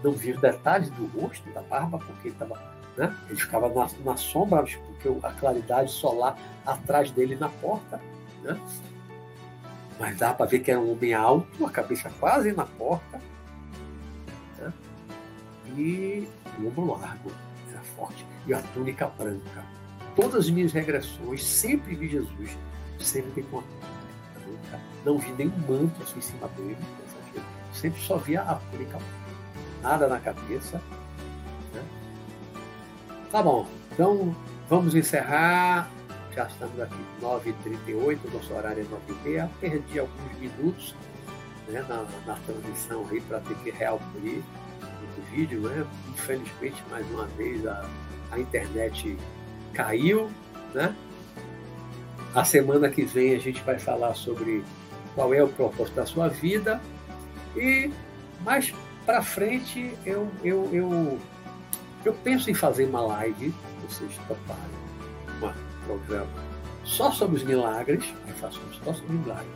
[0.04, 2.56] não via os detalhes do rosto, da barba, porque ele estava
[2.98, 3.16] né?
[3.30, 8.02] Ele ficava na, na sombra, porque a claridade solar atrás dele na porta.
[8.44, 8.60] Né?
[10.00, 13.22] Mas dá para ver que era um homem alto, a cabeça quase na porta.
[14.60, 14.74] Né?
[15.78, 16.28] E
[16.60, 17.32] o ombro largo,
[17.70, 18.26] era forte.
[18.48, 19.64] E a túnica branca.
[20.16, 22.58] Todas as minhas regressões, sempre vi Jesus,
[23.00, 24.80] sempre com a túnica branca.
[25.06, 26.78] Não vi nenhum manto assim em cima dele.
[27.74, 29.22] Sempre só via a túnica branca.
[29.82, 30.82] Nada na cabeça,
[33.32, 34.36] Tá bom, então
[34.68, 35.90] vamos encerrar.
[36.36, 39.50] Já estamos aqui 9h38, nosso horário é 9h30.
[39.62, 40.94] Perdi alguns minutos
[41.70, 44.44] né, na, na transmissão aí para ter que reabrir
[45.18, 45.62] o vídeo.
[45.62, 45.88] Né?
[46.10, 47.86] Infelizmente, mais uma vez, a,
[48.32, 49.18] a internet
[49.74, 50.30] caiu.
[50.74, 50.94] Né?
[52.36, 54.62] A semana que vem a gente vai falar sobre
[55.16, 56.82] qual é o propósito da sua vida.
[57.56, 57.90] E
[58.42, 58.74] mais
[59.06, 61.20] para frente eu, eu, eu
[62.08, 63.54] eu penso em fazer uma live,
[63.88, 64.82] vocês toparem,
[65.42, 66.52] um programa
[66.84, 69.52] só sobre os milagres, aí faço só sobre milagres,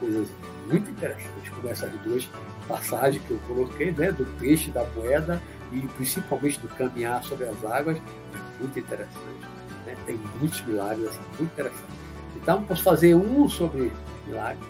[0.00, 0.28] coisas
[0.70, 2.28] muito interessantes, como essas duas
[2.66, 5.40] passagens que eu coloquei, né, do peixe, da moeda
[5.72, 9.48] e principalmente do caminhar sobre as águas, é muito interessante.
[9.86, 9.96] Né?
[10.06, 11.98] Tem muitos milagres assim, muito interessantes.
[12.36, 13.92] Então, posso fazer um sobre
[14.26, 14.64] milagres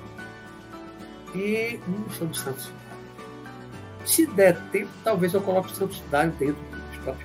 [1.35, 2.89] e um sobre o Santo Sudário.
[4.07, 6.78] Se der tempo, talvez eu coloque o Santo Sudário dentro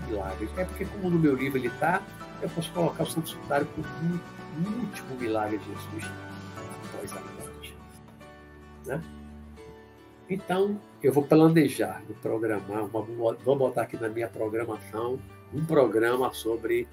[0.07, 0.49] milagres.
[0.57, 2.01] É porque, como no meu livro ele está,
[2.41, 4.19] eu posso colocar o Santo Sudário como um,
[4.61, 6.11] um último milagre de Jesus
[6.93, 7.77] após a morte.
[8.85, 9.01] Né?
[10.29, 15.19] Então, eu vou planejar, vou programar, vou botar aqui na minha programação
[15.53, 16.87] um programa sobre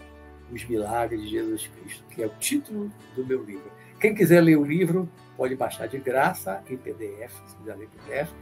[0.52, 3.70] os milagres de Jesus Cristo, que é o título do meu livro.
[4.00, 8.32] Quem quiser ler o livro, pode baixar de graça em PDF, se quiser ler PDF,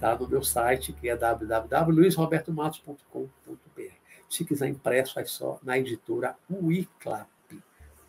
[0.00, 3.94] está no meu site, que é www.luizrobertomatos.com.br.
[4.28, 7.28] Se quiser impresso, é só na editora Uiclap.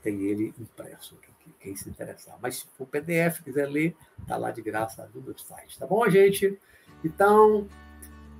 [0.01, 1.19] Tem ele impresso,
[1.59, 2.37] quem se interessar.
[2.41, 5.77] Mas se for PDF, quiser ler, está lá de graça no meu site.
[5.77, 6.57] Tá bom, gente?
[7.03, 7.67] Então,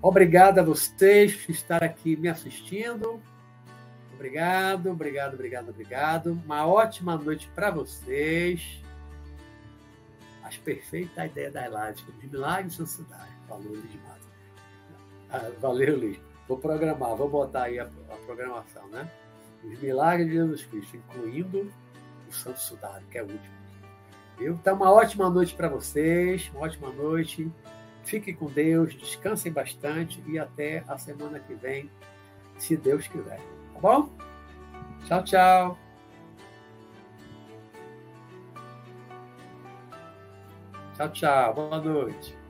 [0.02, 3.22] obrigado a vocês por estar aqui me assistindo.
[4.14, 6.32] Obrigado, obrigado, obrigado, obrigado.
[6.46, 8.82] Uma ótima noite para vocês.
[10.60, 13.32] Perfeita a ideia da live, de milagres e cidade.
[13.48, 13.78] Falou,
[15.30, 16.20] Ah, valeu, Luiz.
[16.48, 19.10] Vou programar, vou botar aí a, a programação, né?
[19.64, 21.72] Os milagres de Jesus Cristo, incluindo
[22.28, 23.62] o Santo Sudário, que é o último.
[24.38, 24.54] Viu?
[24.54, 27.50] Então, uma ótima noite para vocês, uma ótima noite.
[28.04, 31.90] Fiquem com Deus, descansem bastante e até a semana que vem,
[32.58, 33.40] se Deus quiser.
[33.74, 34.10] Tá bom?
[35.06, 35.91] Tchau, tchau.
[41.02, 41.54] Tchau, tchau.
[41.56, 42.41] Boa noite.